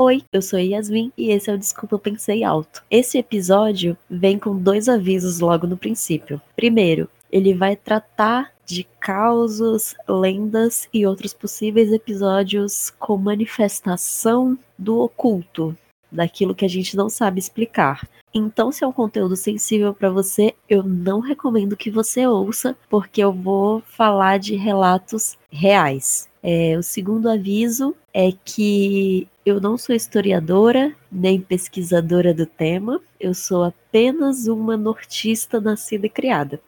Oi, 0.00 0.22
eu 0.32 0.40
sou 0.40 0.60
Yasmin 0.60 1.12
e 1.18 1.32
esse 1.32 1.50
é 1.50 1.52
o 1.52 1.58
Desculpa 1.58 1.96
Eu 1.96 1.98
Pensei 1.98 2.44
Alto. 2.44 2.84
Esse 2.88 3.18
episódio 3.18 3.96
vem 4.08 4.38
com 4.38 4.56
dois 4.56 4.88
avisos 4.88 5.40
logo 5.40 5.66
no 5.66 5.76
princípio. 5.76 6.40
Primeiro, 6.54 7.10
ele 7.32 7.52
vai 7.52 7.74
tratar 7.74 8.52
de 8.64 8.84
causos, 9.00 9.96
lendas 10.08 10.88
e 10.94 11.04
outros 11.04 11.34
possíveis 11.34 11.90
episódios 11.90 12.90
com 12.90 13.16
manifestação 13.16 14.56
do 14.78 15.00
oculto, 15.00 15.76
daquilo 16.12 16.54
que 16.54 16.64
a 16.64 16.68
gente 16.68 16.96
não 16.96 17.08
sabe 17.08 17.40
explicar. 17.40 18.08
Então, 18.32 18.70
se 18.70 18.84
é 18.84 18.86
um 18.86 18.92
conteúdo 18.92 19.34
sensível 19.34 19.92
para 19.92 20.10
você, 20.10 20.54
eu 20.68 20.84
não 20.84 21.18
recomendo 21.18 21.76
que 21.76 21.90
você 21.90 22.24
ouça, 22.24 22.76
porque 22.88 23.20
eu 23.20 23.32
vou 23.32 23.80
falar 23.80 24.38
de 24.38 24.54
relatos 24.54 25.36
reais. 25.50 26.28
É, 26.40 26.76
o 26.78 26.84
segundo 26.84 27.28
aviso 27.28 27.96
é 28.14 28.32
que 28.44 29.26
eu 29.48 29.60
não 29.60 29.78
sou 29.78 29.94
historiadora 29.94 30.94
nem 31.10 31.40
pesquisadora 31.40 32.34
do 32.34 32.44
tema, 32.44 33.00
eu 33.18 33.32
sou 33.34 33.64
apenas 33.64 34.46
uma 34.46 34.76
nortista 34.76 35.60
nascida 35.60 36.06
e 36.06 36.10
criada. 36.10 36.60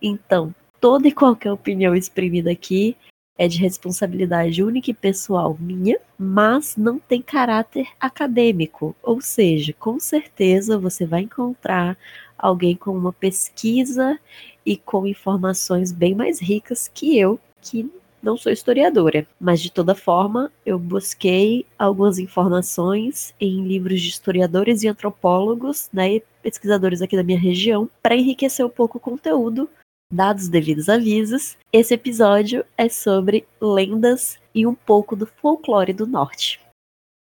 Então, 0.00 0.54
toda 0.80 1.08
e 1.08 1.12
qualquer 1.12 1.52
opinião 1.52 1.94
exprimida 1.94 2.50
aqui 2.50 2.96
é 3.36 3.48
de 3.48 3.58
responsabilidade 3.58 4.62
única 4.62 4.90
e 4.90 4.94
pessoal 4.94 5.56
minha, 5.58 5.98
mas 6.18 6.76
não 6.76 6.98
tem 6.98 7.20
caráter 7.20 7.88
acadêmico. 7.98 8.94
Ou 9.02 9.20
seja, 9.20 9.72
com 9.72 9.98
certeza 9.98 10.78
você 10.78 11.04
vai 11.04 11.22
encontrar 11.22 11.96
alguém 12.38 12.76
com 12.76 12.96
uma 12.96 13.12
pesquisa 13.12 14.18
e 14.64 14.76
com 14.76 15.06
informações 15.06 15.90
bem 15.90 16.14
mais 16.14 16.40
ricas 16.40 16.88
que 16.92 17.18
eu, 17.18 17.38
que 17.60 17.90
não 18.22 18.36
sou 18.36 18.52
historiadora, 18.52 19.26
mas 19.40 19.60
de 19.60 19.70
toda 19.70 19.94
forma 19.94 20.50
eu 20.64 20.78
busquei 20.78 21.66
algumas 21.78 22.18
informações 22.18 23.34
em 23.40 23.66
livros 23.66 24.00
de 24.00 24.08
historiadores 24.08 24.82
e 24.82 24.88
antropólogos, 24.88 25.88
né, 25.92 26.16
e 26.16 26.22
pesquisadores 26.42 27.02
aqui 27.02 27.16
da 27.16 27.22
minha 27.22 27.38
região, 27.38 27.90
para 28.02 28.16
enriquecer 28.16 28.64
um 28.64 28.70
pouco 28.70 28.98
o 28.98 29.00
conteúdo. 29.00 29.68
Dados 30.12 30.48
devidos 30.48 30.88
avisos, 30.88 31.56
esse 31.72 31.94
episódio 31.94 32.64
é 32.76 32.88
sobre 32.88 33.46
lendas 33.60 34.38
e 34.54 34.66
um 34.66 34.74
pouco 34.74 35.16
do 35.16 35.26
folclore 35.26 35.92
do 35.92 36.06
norte. 36.06 36.60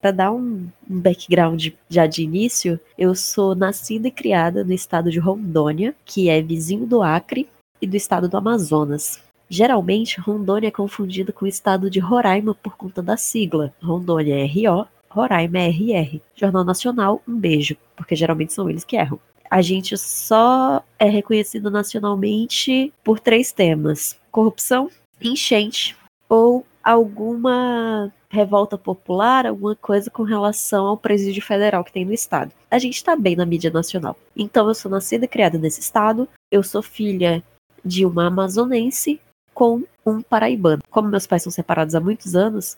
Para 0.01 0.11
dar 0.11 0.31
um, 0.33 0.67
um 0.89 0.99
background 0.99 1.69
já 1.87 2.05
de 2.05 2.23
início, 2.23 2.77
eu 2.97 3.15
sou 3.15 3.55
nascida 3.55 4.09
e 4.09 4.11
criada 4.11 4.61
no 4.61 4.73
estado 4.73 5.09
de 5.09 5.17
Rondônia, 5.17 5.95
que 6.03 6.27
é 6.29 6.41
vizinho 6.41 6.85
do 6.85 7.01
Acre, 7.01 7.47
e 7.83 7.87
do 7.87 7.97
estado 7.97 8.29
do 8.29 8.37
Amazonas. 8.37 9.21
Geralmente, 9.53 10.19
Rondônia 10.19 10.69
é 10.69 10.71
confundida 10.71 11.31
com 11.31 11.45
o 11.45 11.47
estado 11.47 11.87
de 11.87 11.99
Roraima 11.99 12.55
por 12.55 12.75
conta 12.75 13.03
da 13.03 13.15
sigla. 13.15 13.71
Rondônia 13.79 14.33
é 14.33 14.47
RO, 14.47 14.87
Roraima 15.07 15.59
é 15.59 15.67
RR. 15.67 16.19
Jornal 16.35 16.63
Nacional, 16.63 17.21
um 17.27 17.37
beijo, 17.37 17.77
porque 17.95 18.15
geralmente 18.15 18.51
são 18.51 18.67
eles 18.67 18.83
que 18.83 18.95
erram. 18.95 19.19
A 19.51 19.61
gente 19.61 19.95
só 19.95 20.83
é 20.97 21.07
reconhecido 21.07 21.69
nacionalmente 21.69 22.91
por 23.03 23.19
três 23.19 23.51
temas: 23.51 24.17
corrupção, 24.31 24.89
enchente 25.21 25.95
ou 26.27 26.65
alguma 26.83 28.11
revolta 28.31 28.75
popular, 28.75 29.45
alguma 29.45 29.75
coisa 29.75 30.09
com 30.09 30.23
relação 30.23 30.87
ao 30.87 30.97
presídio 30.97 31.43
federal 31.43 31.83
que 31.83 31.93
tem 31.93 32.05
no 32.05 32.11
estado. 32.11 32.51
A 32.71 32.79
gente 32.79 32.95
está 32.95 33.15
bem 33.15 33.35
na 33.35 33.45
mídia 33.45 33.69
nacional. 33.69 34.17
Então, 34.35 34.67
eu 34.67 34.73
sou 34.73 34.89
nascida 34.89 35.25
e 35.25 35.27
criada 35.27 35.59
nesse 35.59 35.79
estado. 35.79 36.27
Eu 36.51 36.63
sou 36.63 36.81
filha 36.81 37.43
de 37.85 38.03
uma 38.03 38.25
amazonense 38.25 39.21
com 39.53 39.83
um 40.05 40.21
paraibano. 40.21 40.81
Como 40.89 41.09
meus 41.09 41.27
pais 41.27 41.43
são 41.43 41.51
separados 41.51 41.95
há 41.95 41.99
muitos 41.99 42.35
anos, 42.35 42.77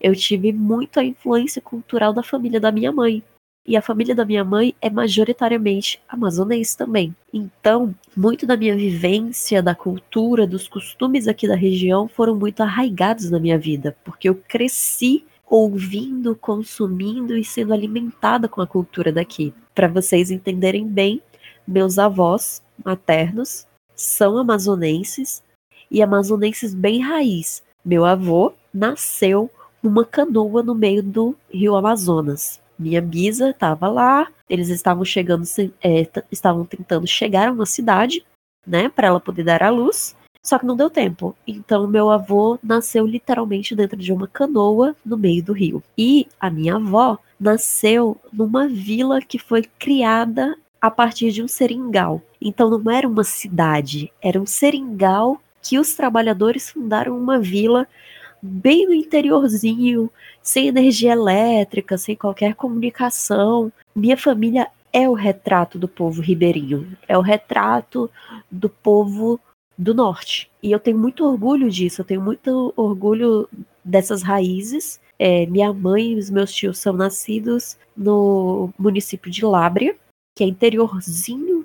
eu 0.00 0.14
tive 0.14 0.52
muito 0.52 0.98
a 0.98 1.04
influência 1.04 1.60
cultural 1.62 2.12
da 2.12 2.22
família 2.22 2.60
da 2.60 2.72
minha 2.72 2.92
mãe. 2.92 3.22
E 3.68 3.76
a 3.76 3.82
família 3.82 4.14
da 4.14 4.24
minha 4.24 4.44
mãe 4.44 4.76
é 4.80 4.88
majoritariamente 4.88 6.00
amazonense 6.08 6.76
também. 6.76 7.14
Então, 7.34 7.92
muito 8.16 8.46
da 8.46 8.56
minha 8.56 8.76
vivência, 8.76 9.60
da 9.60 9.74
cultura, 9.74 10.46
dos 10.46 10.68
costumes 10.68 11.26
aqui 11.26 11.48
da 11.48 11.56
região 11.56 12.06
foram 12.06 12.36
muito 12.36 12.60
arraigados 12.62 13.28
na 13.28 13.40
minha 13.40 13.58
vida, 13.58 13.96
porque 14.04 14.28
eu 14.28 14.36
cresci 14.36 15.24
ouvindo, 15.44 16.36
consumindo 16.36 17.36
e 17.36 17.44
sendo 17.44 17.72
alimentada 17.72 18.48
com 18.48 18.60
a 18.60 18.66
cultura 18.66 19.10
daqui. 19.10 19.52
Para 19.74 19.88
vocês 19.88 20.30
entenderem 20.30 20.86
bem, 20.86 21.20
meus 21.66 21.98
avós 21.98 22.62
maternos 22.84 23.66
são 23.96 24.38
amazonenses 24.38 25.42
e 25.90 26.02
amazonenses 26.02 26.74
bem 26.74 27.00
raiz. 27.00 27.62
Meu 27.84 28.04
avô 28.04 28.52
nasceu 28.72 29.50
numa 29.82 30.04
canoa 30.04 30.62
no 30.62 30.74
meio 30.74 31.02
do 31.02 31.36
rio 31.52 31.76
Amazonas. 31.76 32.60
Minha 32.78 33.00
bisa 33.00 33.50
estava 33.50 33.88
lá, 33.88 34.28
eles 34.50 34.68
estavam 34.68 35.04
chegando, 35.04 35.44
é, 35.82 36.06
estavam 36.30 36.64
tentando 36.64 37.06
chegar 37.06 37.48
a 37.48 37.52
uma 37.52 37.66
cidade, 37.66 38.24
né, 38.66 38.88
para 38.88 39.06
ela 39.06 39.20
poder 39.20 39.44
dar 39.44 39.62
à 39.62 39.70
luz, 39.70 40.14
só 40.42 40.58
que 40.58 40.66
não 40.66 40.76
deu 40.76 40.90
tempo. 40.90 41.34
Então 41.46 41.86
meu 41.86 42.10
avô 42.10 42.58
nasceu 42.62 43.06
literalmente 43.06 43.74
dentro 43.74 43.96
de 43.96 44.12
uma 44.12 44.28
canoa 44.28 44.94
no 45.04 45.16
meio 45.16 45.42
do 45.42 45.52
rio. 45.52 45.82
E 45.96 46.26
a 46.38 46.50
minha 46.50 46.76
avó 46.76 47.18
nasceu 47.38 48.16
numa 48.32 48.68
vila 48.68 49.20
que 49.20 49.38
foi 49.38 49.62
criada 49.78 50.56
a 50.80 50.90
partir 50.90 51.32
de 51.32 51.42
um 51.42 51.48
seringal. 51.48 52.22
Então 52.40 52.70
não 52.70 52.90
era 52.90 53.08
uma 53.08 53.24
cidade, 53.24 54.12
era 54.22 54.40
um 54.40 54.46
seringal 54.46 55.40
que 55.66 55.78
os 55.78 55.94
trabalhadores 55.94 56.70
fundaram 56.70 57.18
uma 57.18 57.38
vila 57.38 57.86
bem 58.40 58.86
no 58.86 58.94
interiorzinho, 58.94 60.10
sem 60.42 60.68
energia 60.68 61.12
elétrica, 61.12 61.98
sem 61.98 62.14
qualquer 62.14 62.54
comunicação. 62.54 63.72
Minha 63.94 64.16
família 64.16 64.68
é 64.92 65.08
o 65.08 65.14
retrato 65.14 65.78
do 65.78 65.88
povo 65.88 66.22
ribeirinho, 66.22 66.96
é 67.08 67.18
o 67.18 67.20
retrato 67.20 68.10
do 68.50 68.68
povo 68.68 69.40
do 69.76 69.92
norte. 69.92 70.50
E 70.62 70.70
eu 70.70 70.78
tenho 70.78 70.98
muito 70.98 71.24
orgulho 71.24 71.70
disso, 71.70 72.00
eu 72.00 72.04
tenho 72.04 72.20
muito 72.20 72.72
orgulho 72.76 73.48
dessas 73.84 74.22
raízes. 74.22 75.00
É, 75.18 75.46
minha 75.46 75.72
mãe 75.72 76.12
e 76.12 76.18
os 76.18 76.30
meus 76.30 76.52
tios 76.52 76.78
são 76.78 76.92
nascidos 76.92 77.76
no 77.96 78.70
município 78.78 79.30
de 79.30 79.44
Lábrea, 79.44 79.96
que 80.36 80.44
é 80.44 80.46
interiorzinho 80.46 81.55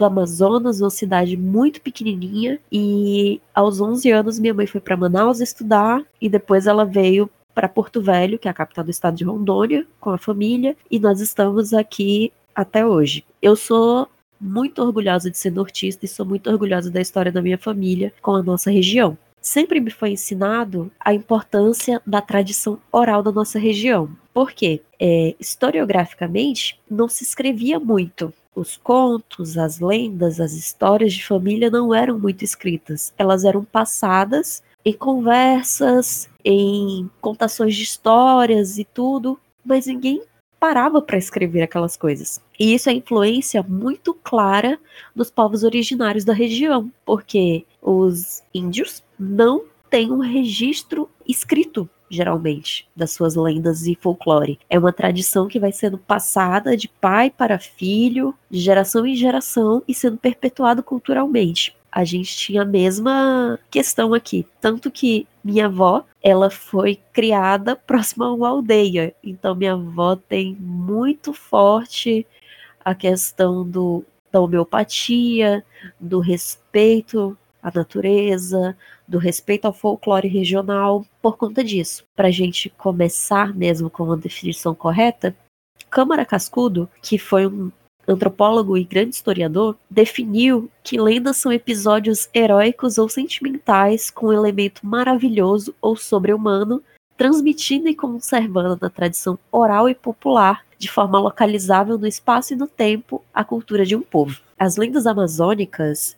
do 0.00 0.04
Amazonas, 0.06 0.80
uma 0.80 0.90
cidade 0.90 1.36
muito 1.36 1.80
pequenininha. 1.80 2.58
E 2.72 3.40
aos 3.54 3.80
11 3.80 4.10
anos, 4.10 4.38
minha 4.38 4.54
mãe 4.54 4.66
foi 4.66 4.80
para 4.80 4.96
Manaus 4.96 5.40
estudar 5.40 6.02
e 6.20 6.28
depois 6.28 6.66
ela 6.66 6.84
veio 6.84 7.30
para 7.54 7.68
Porto 7.68 8.00
Velho, 8.00 8.38
que 8.38 8.48
é 8.48 8.50
a 8.50 8.54
capital 8.54 8.84
do 8.84 8.90
estado 8.90 9.16
de 9.16 9.24
Rondônia, 9.24 9.86
com 10.00 10.10
a 10.10 10.18
família, 10.18 10.76
e 10.90 10.98
nós 10.98 11.20
estamos 11.20 11.74
aqui 11.74 12.32
até 12.54 12.86
hoje. 12.86 13.24
Eu 13.42 13.54
sou 13.54 14.08
muito 14.40 14.80
orgulhosa 14.82 15.30
de 15.30 15.36
ser 15.36 15.50
nortista 15.50 16.06
e 16.06 16.08
sou 16.08 16.24
muito 16.24 16.48
orgulhosa 16.48 16.90
da 16.90 17.00
história 17.00 17.30
da 17.30 17.42
minha 17.42 17.58
família 17.58 18.14
com 18.22 18.34
a 18.34 18.42
nossa 18.42 18.70
região. 18.70 19.18
Sempre 19.42 19.80
me 19.80 19.90
foi 19.90 20.12
ensinado 20.12 20.90
a 20.98 21.12
importância 21.12 22.00
da 22.06 22.22
tradição 22.22 22.78
oral 22.90 23.22
da 23.22 23.32
nossa 23.32 23.58
região. 23.58 24.10
Por 24.32 24.52
quê? 24.52 24.80
É, 24.98 25.34
historiograficamente, 25.38 26.78
não 26.90 27.08
se 27.08 27.24
escrevia 27.24 27.78
muito 27.80 28.32
os 28.54 28.76
contos, 28.76 29.56
as 29.56 29.80
lendas, 29.80 30.40
as 30.40 30.52
histórias 30.52 31.12
de 31.12 31.26
família 31.26 31.70
não 31.70 31.94
eram 31.94 32.18
muito 32.18 32.44
escritas. 32.44 33.12
Elas 33.16 33.44
eram 33.44 33.64
passadas 33.64 34.62
em 34.84 34.92
conversas, 34.92 36.28
em 36.44 37.08
contações 37.20 37.76
de 37.76 37.82
histórias 37.82 38.78
e 38.78 38.84
tudo, 38.84 39.38
mas 39.64 39.86
ninguém 39.86 40.22
parava 40.58 41.00
para 41.00 41.16
escrever 41.16 41.62
aquelas 41.62 41.96
coisas. 41.96 42.40
E 42.58 42.74
isso 42.74 42.90
é 42.90 42.92
influência 42.92 43.62
muito 43.62 44.12
clara 44.12 44.78
dos 45.14 45.30
povos 45.30 45.64
originários 45.64 46.24
da 46.24 46.34
região, 46.34 46.92
porque 47.04 47.64
os 47.80 48.42
índios 48.52 49.02
não 49.18 49.64
têm 49.88 50.12
um 50.12 50.18
registro 50.18 51.08
escrito 51.26 51.88
geralmente, 52.10 52.88
das 52.94 53.12
suas 53.12 53.36
lendas 53.36 53.86
e 53.86 53.94
folclore. 53.94 54.58
É 54.68 54.78
uma 54.78 54.92
tradição 54.92 55.46
que 55.46 55.60
vai 55.60 55.70
sendo 55.70 55.96
passada 55.96 56.76
de 56.76 56.88
pai 56.88 57.30
para 57.30 57.58
filho, 57.58 58.34
de 58.50 58.58
geração 58.58 59.06
em 59.06 59.14
geração 59.14 59.82
e 59.86 59.94
sendo 59.94 60.18
perpetuado 60.18 60.82
culturalmente. 60.82 61.74
A 61.92 62.04
gente 62.04 62.36
tinha 62.36 62.62
a 62.62 62.66
mesma 62.66 63.58
questão 63.70 64.12
aqui, 64.14 64.46
tanto 64.60 64.90
que 64.90 65.26
minha 65.42 65.66
avó, 65.66 66.04
ela 66.22 66.50
foi 66.50 67.00
criada 67.12 67.74
próxima 67.74 68.26
a 68.26 68.32
uma 68.32 68.48
aldeia. 68.48 69.14
Então 69.24 69.54
minha 69.54 69.72
avó 69.72 70.14
tem 70.16 70.56
muito 70.60 71.32
forte 71.32 72.26
a 72.84 72.94
questão 72.94 73.68
do 73.68 74.04
da 74.32 74.40
homeopatia, 74.40 75.64
do 75.98 76.20
respeito 76.20 77.36
à 77.62 77.70
natureza, 77.74 78.76
do 79.06 79.18
respeito 79.18 79.66
ao 79.66 79.72
folclore 79.72 80.28
regional 80.28 81.04
por 81.20 81.36
conta 81.36 81.62
disso. 81.62 82.04
Para 82.14 82.28
a 82.28 82.32
gente 82.32 82.70
começar 82.70 83.54
mesmo 83.54 83.90
com 83.90 84.04
uma 84.04 84.16
definição 84.16 84.74
correta, 84.74 85.34
Câmara 85.90 86.24
Cascudo, 86.24 86.88
que 87.02 87.18
foi 87.18 87.46
um 87.46 87.70
antropólogo 88.06 88.76
e 88.76 88.84
grande 88.84 89.14
historiador, 89.14 89.76
definiu 89.88 90.70
que 90.82 91.00
lendas 91.00 91.36
são 91.36 91.52
episódios 91.52 92.28
heróicos 92.34 92.98
ou 92.98 93.08
sentimentais 93.08 94.10
com 94.10 94.28
um 94.28 94.32
elemento 94.32 94.84
maravilhoso 94.84 95.74
ou 95.80 95.96
sobre-humano 95.96 96.82
transmitindo 97.20 97.86
e 97.86 97.94
conservando 97.94 98.78
na 98.80 98.88
tradição 98.88 99.38
oral 99.52 99.90
e 99.90 99.94
popular, 99.94 100.64
de 100.78 100.90
forma 100.90 101.20
localizável 101.20 101.98
no 101.98 102.06
espaço 102.06 102.54
e 102.54 102.56
no 102.56 102.66
tempo, 102.66 103.22
a 103.34 103.44
cultura 103.44 103.84
de 103.84 103.94
um 103.94 104.00
povo. 104.00 104.40
As 104.58 104.78
lendas 104.78 105.06
amazônicas, 105.06 106.16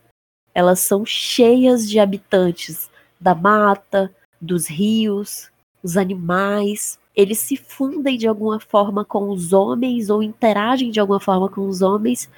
elas 0.54 0.80
são 0.80 1.04
cheias 1.04 1.88
de 1.88 1.98
habitantes 1.98 2.90
da 3.20 3.34
mata, 3.34 4.14
dos 4.40 4.66
rios, 4.66 5.50
os 5.82 5.96
animais, 5.96 6.98
eles 7.14 7.38
se 7.38 7.56
fundem 7.56 8.16
de 8.16 8.26
alguma 8.26 8.58
forma 8.58 9.04
com 9.04 9.28
os 9.28 9.52
homens 9.52 10.08
ou 10.08 10.22
interagem 10.22 10.90
de 10.90 10.98
alguma 10.98 11.20
forma 11.20 11.48
com 11.48 11.68
os 11.68 11.82
homens, 11.82 12.28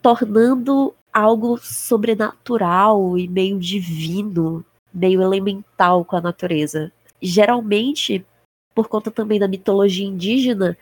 tornando 0.00 0.94
algo 1.12 1.58
sobrenatural 1.58 3.18
e 3.18 3.28
meio 3.28 3.58
divino, 3.58 4.64
meio 4.92 5.20
elemental 5.20 6.04
com 6.04 6.16
a 6.16 6.20
natureza. 6.20 6.90
Geralmente, 7.20 8.24
por 8.74 8.88
conta 8.88 9.10
também 9.10 9.38
da 9.38 9.46
mitologia 9.46 10.06
indígena, 10.06 10.76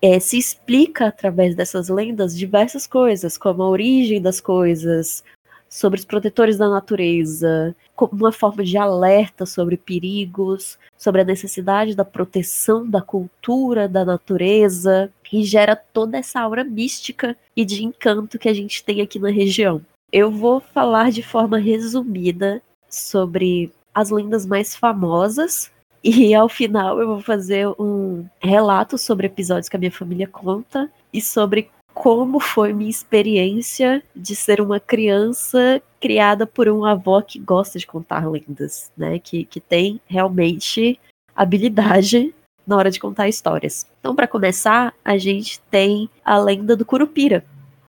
é, 0.00 0.18
se 0.18 0.38
explica 0.38 1.08
através 1.08 1.54
dessas 1.54 1.88
lendas 1.88 2.36
diversas 2.36 2.86
coisas, 2.86 3.36
como 3.36 3.62
a 3.62 3.68
origem 3.68 4.20
das 4.20 4.40
coisas, 4.40 5.22
sobre 5.68 5.98
os 5.98 6.04
protetores 6.04 6.56
da 6.56 6.68
natureza, 6.68 7.74
como 7.94 8.12
uma 8.14 8.32
forma 8.32 8.64
de 8.64 8.76
alerta 8.76 9.44
sobre 9.44 9.76
perigos, 9.76 10.78
sobre 10.96 11.20
a 11.20 11.24
necessidade 11.24 11.94
da 11.94 12.04
proteção 12.04 12.88
da 12.88 13.00
cultura, 13.00 13.88
da 13.88 14.04
natureza, 14.04 15.10
e 15.32 15.42
gera 15.44 15.76
toda 15.76 16.16
essa 16.16 16.40
aura 16.40 16.64
mística 16.64 17.36
e 17.54 17.64
de 17.64 17.84
encanto 17.84 18.38
que 18.38 18.48
a 18.48 18.54
gente 18.54 18.84
tem 18.84 19.00
aqui 19.00 19.18
na 19.18 19.30
região. 19.30 19.82
Eu 20.12 20.30
vou 20.30 20.60
falar 20.60 21.10
de 21.10 21.22
forma 21.22 21.58
resumida 21.58 22.62
sobre 22.88 23.72
as 23.94 24.10
lendas 24.10 24.46
mais 24.46 24.76
famosas 24.76 25.70
e 26.02 26.34
ao 26.34 26.48
final 26.48 27.00
eu 27.00 27.06
vou 27.08 27.20
fazer 27.20 27.66
um 27.78 28.24
relato 28.40 28.96
sobre 28.96 29.26
episódios 29.26 29.68
que 29.68 29.76
a 29.76 29.78
minha 29.78 29.90
família 29.90 30.28
conta 30.28 30.90
e 31.12 31.20
sobre 31.20 31.68
como 32.06 32.38
foi 32.38 32.72
minha 32.72 32.88
experiência 32.88 34.00
de 34.14 34.36
ser 34.36 34.60
uma 34.60 34.78
criança 34.78 35.82
criada 36.00 36.46
por 36.46 36.68
uma 36.68 36.92
avó 36.92 37.20
que 37.20 37.36
gosta 37.36 37.80
de 37.80 37.84
contar 37.84 38.30
lendas, 38.30 38.92
né? 38.96 39.18
Que, 39.18 39.44
que 39.44 39.58
tem 39.58 40.00
realmente 40.06 41.00
habilidade 41.34 42.32
na 42.64 42.76
hora 42.76 42.92
de 42.92 43.00
contar 43.00 43.28
histórias. 43.28 43.84
Então, 43.98 44.14
para 44.14 44.28
começar, 44.28 44.94
a 45.04 45.18
gente 45.18 45.58
tem 45.62 46.08
a 46.24 46.38
lenda 46.38 46.76
do 46.76 46.84
Curupira. 46.84 47.44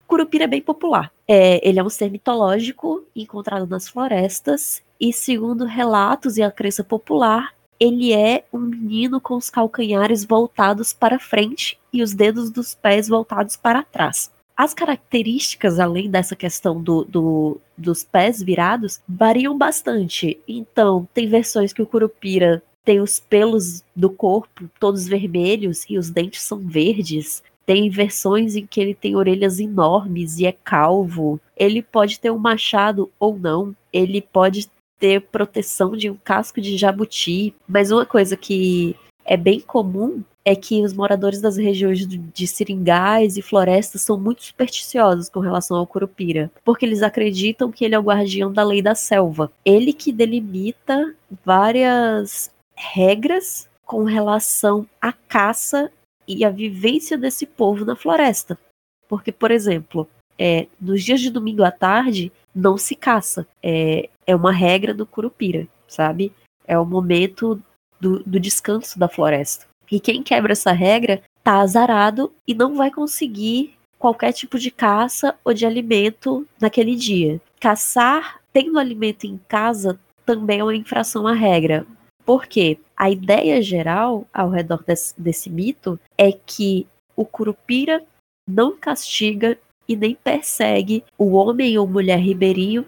O 0.05 0.07
Curupira 0.07 0.45
é 0.45 0.47
bem 0.47 0.63
popular. 0.63 1.11
É, 1.27 1.69
ele 1.69 1.81
é 1.81 1.83
um 1.83 1.91
ser 1.91 2.09
mitológico 2.09 3.03
encontrado 3.17 3.67
nas 3.67 3.89
florestas 3.89 4.81
e, 5.01 5.13
segundo 5.13 5.65
relatos 5.65 6.37
e 6.37 6.43
a 6.45 6.53
crença 6.53 6.85
popular, 6.85 7.53
ele 7.85 8.15
é 8.15 8.45
um 8.51 8.61
menino 8.61 9.21
com 9.21 9.37
os 9.37 9.51
calcanhares 9.51 10.25
voltados 10.25 10.95
para 10.95 11.19
frente 11.19 11.79
e 11.93 12.03
os 12.03 12.15
dedos 12.15 12.51
dos 12.51 12.75
pés 12.75 13.09
voltados 13.09 13.57
para 13.57 13.83
trás. 13.83 14.31
As 14.57 14.73
características, 14.73 15.79
além 15.79 16.09
dessa 16.09 16.35
questão 16.35 16.81
do, 16.81 17.05
do, 17.05 17.61
dos 17.77 18.03
pés 18.03 18.43
virados, 18.43 19.03
variam 19.07 19.59
bastante. 19.59 20.41
Então, 20.49 21.07
tem 21.13 21.29
versões 21.29 21.75
que 21.75 21.83
o 21.83 21.87
Curupira 21.87 22.63
tem 22.85 23.01
os 23.01 23.21
pelos 23.21 23.85
do 23.95 24.09
corpo 24.09 24.71
todos 24.81 25.07
vermelhos 25.07 25.85
e 25.89 25.99
os 25.99 26.09
dentes 26.09 26.43
são 26.43 26.59
verdes. 26.59 27.43
Tem 27.67 27.91
versões 27.91 28.57
em 28.57 28.67
que 28.67 28.81
ele 28.81 28.95
tem 28.95 29.17
orelhas 29.17 29.59
enormes 29.59 30.39
e 30.39 30.47
é 30.47 30.53
calvo. 30.53 31.41
Ele 31.57 31.83
pode 31.83 32.19
ter 32.21 32.31
um 32.31 32.39
machado 32.39 33.11
ou 33.19 33.39
não. 33.39 33.75
Ele 33.93 34.23
pode 34.23 34.69
ter 35.05 35.21
proteção 35.21 35.95
de 35.95 36.09
um 36.09 36.17
casco 36.17 36.63
de 36.63 36.79
jabuti. 36.79 37.55
Mas 37.69 37.91
uma 37.91 38.07
coisa 38.07 38.39
que 38.39 38.97
é 39.23 39.37
bem 39.37 39.61
comum 39.61 40.23
é 40.43 40.57
que 40.57 40.83
os 40.83 40.95
moradores 40.95 41.43
das 41.43 41.59
regiões 41.59 42.07
de 42.07 42.47
seringais 42.47 43.37
e 43.37 43.43
florestas 43.43 44.01
são 44.01 44.19
muito 44.19 44.43
supersticiosos 44.43 45.29
com 45.29 45.41
relação 45.41 45.77
ao 45.77 45.87
curupira, 45.87 46.51
porque 46.65 46.87
eles 46.87 47.03
acreditam 47.03 47.71
que 47.71 47.85
ele 47.85 47.95
é 47.95 47.99
o 47.99 48.03
guardião 48.03 48.51
da 48.51 48.65
lei 48.65 48.81
da 48.81 48.95
selva. 48.95 49.53
Ele 49.63 49.93
que 49.93 50.11
delimita 50.11 51.15
várias 51.45 52.51
regras 52.75 53.69
com 53.85 54.05
relação 54.05 54.87
à 55.03 55.13
caça 55.13 55.93
e 56.27 56.47
à 56.47 56.51
vivência 56.51 57.19
desse 57.19 57.45
povo 57.45 57.85
na 57.85 57.95
floresta. 57.95 58.59
Porque, 59.07 59.31
por 59.31 59.51
exemplo, 59.51 60.09
é, 60.39 60.67
nos 60.81 61.03
dias 61.03 61.21
de 61.21 61.31
domingo 61.31 61.63
à 61.63 61.71
tarde, 61.71 62.33
não 62.55 62.77
se 62.77 62.95
caça. 62.95 63.47
É, 63.63 64.09
é 64.27 64.35
uma 64.35 64.53
regra 64.53 64.95
do 64.95 65.07
Curupira, 65.07 65.67
sabe? 65.89 66.33
É 66.67 66.79
o 66.79 66.85
momento 66.85 67.61
do, 68.01 68.21
do 68.21 68.41
descanso 68.41 68.99
da 68.99 69.09
floresta. 69.09 69.67
E 69.91 70.01
quem 70.01 70.23
quebra 70.23 70.53
essa 70.53 70.73
regra 70.73 71.23
tá 71.43 71.61
azarado 71.61 72.33
e 72.47 72.55
não 72.55 72.75
vai 72.75 72.91
conseguir 72.91 73.75
qualquer 73.99 74.33
tipo 74.33 74.59
de 74.59 74.71
caça 74.71 75.35
ou 75.45 75.55
de 75.55 75.65
alimento 75.65 76.47
naquele 76.61 76.95
dia. 76.95 77.41
Caçar 77.61 78.41
tendo 78.53 78.79
alimento 78.79 79.25
em 79.25 79.39
casa 79.49 79.99
também 80.25 80.61
é 80.61 80.65
uma 80.65 80.77
infração 80.77 81.27
à 81.27 81.33
regra. 81.33 81.87
Por 82.25 82.47
quê? 82.47 82.79
A 82.97 83.11
ideia 83.11 83.61
geral 83.61 84.27
ao 84.33 84.49
redor 84.49 84.83
desse, 84.83 85.15
desse 85.21 85.51
mito 85.51 85.99
é 86.17 86.33
que 86.33 86.87
o 87.17 87.25
curupira 87.25 88.03
não 88.49 88.77
castiga 88.77 89.59
e 89.89 89.97
nem 89.97 90.15
persegue 90.15 91.05
o 91.19 91.33
homem 91.33 91.79
ou 91.79 91.87
mulher 91.87 92.19
ribeirinho 92.19 92.87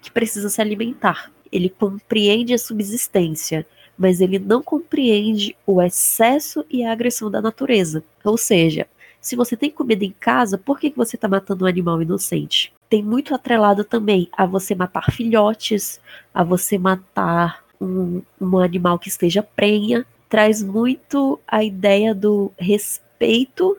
que 0.00 0.10
precisa 0.10 0.48
se 0.48 0.60
alimentar. 0.60 1.32
Ele 1.50 1.68
compreende 1.68 2.54
a 2.54 2.58
subsistência, 2.58 3.66
mas 3.96 4.20
ele 4.20 4.38
não 4.38 4.62
compreende 4.62 5.56
o 5.66 5.80
excesso 5.80 6.64
e 6.70 6.84
a 6.84 6.92
agressão 6.92 7.30
da 7.30 7.40
natureza. 7.40 8.04
Ou 8.24 8.36
seja, 8.36 8.86
se 9.20 9.34
você 9.34 9.56
tem 9.56 9.70
comida 9.70 10.04
em 10.04 10.14
casa, 10.20 10.56
por 10.56 10.78
que 10.78 10.92
você 10.94 11.16
está 11.16 11.26
matando 11.26 11.64
um 11.64 11.68
animal 11.68 12.00
inocente? 12.00 12.72
Tem 12.88 13.02
muito 13.02 13.34
atrelado 13.34 13.82
também 13.82 14.28
a 14.36 14.46
você 14.46 14.74
matar 14.74 15.10
filhotes, 15.10 16.00
a 16.32 16.44
você 16.44 16.78
matar 16.78 17.64
um, 17.80 18.22
um 18.40 18.58
animal 18.58 18.98
que 18.98 19.08
esteja 19.08 19.42
prenha. 19.42 20.06
Traz 20.28 20.62
muito 20.62 21.40
a 21.46 21.64
ideia 21.64 22.14
do 22.14 22.52
respeito 22.56 23.76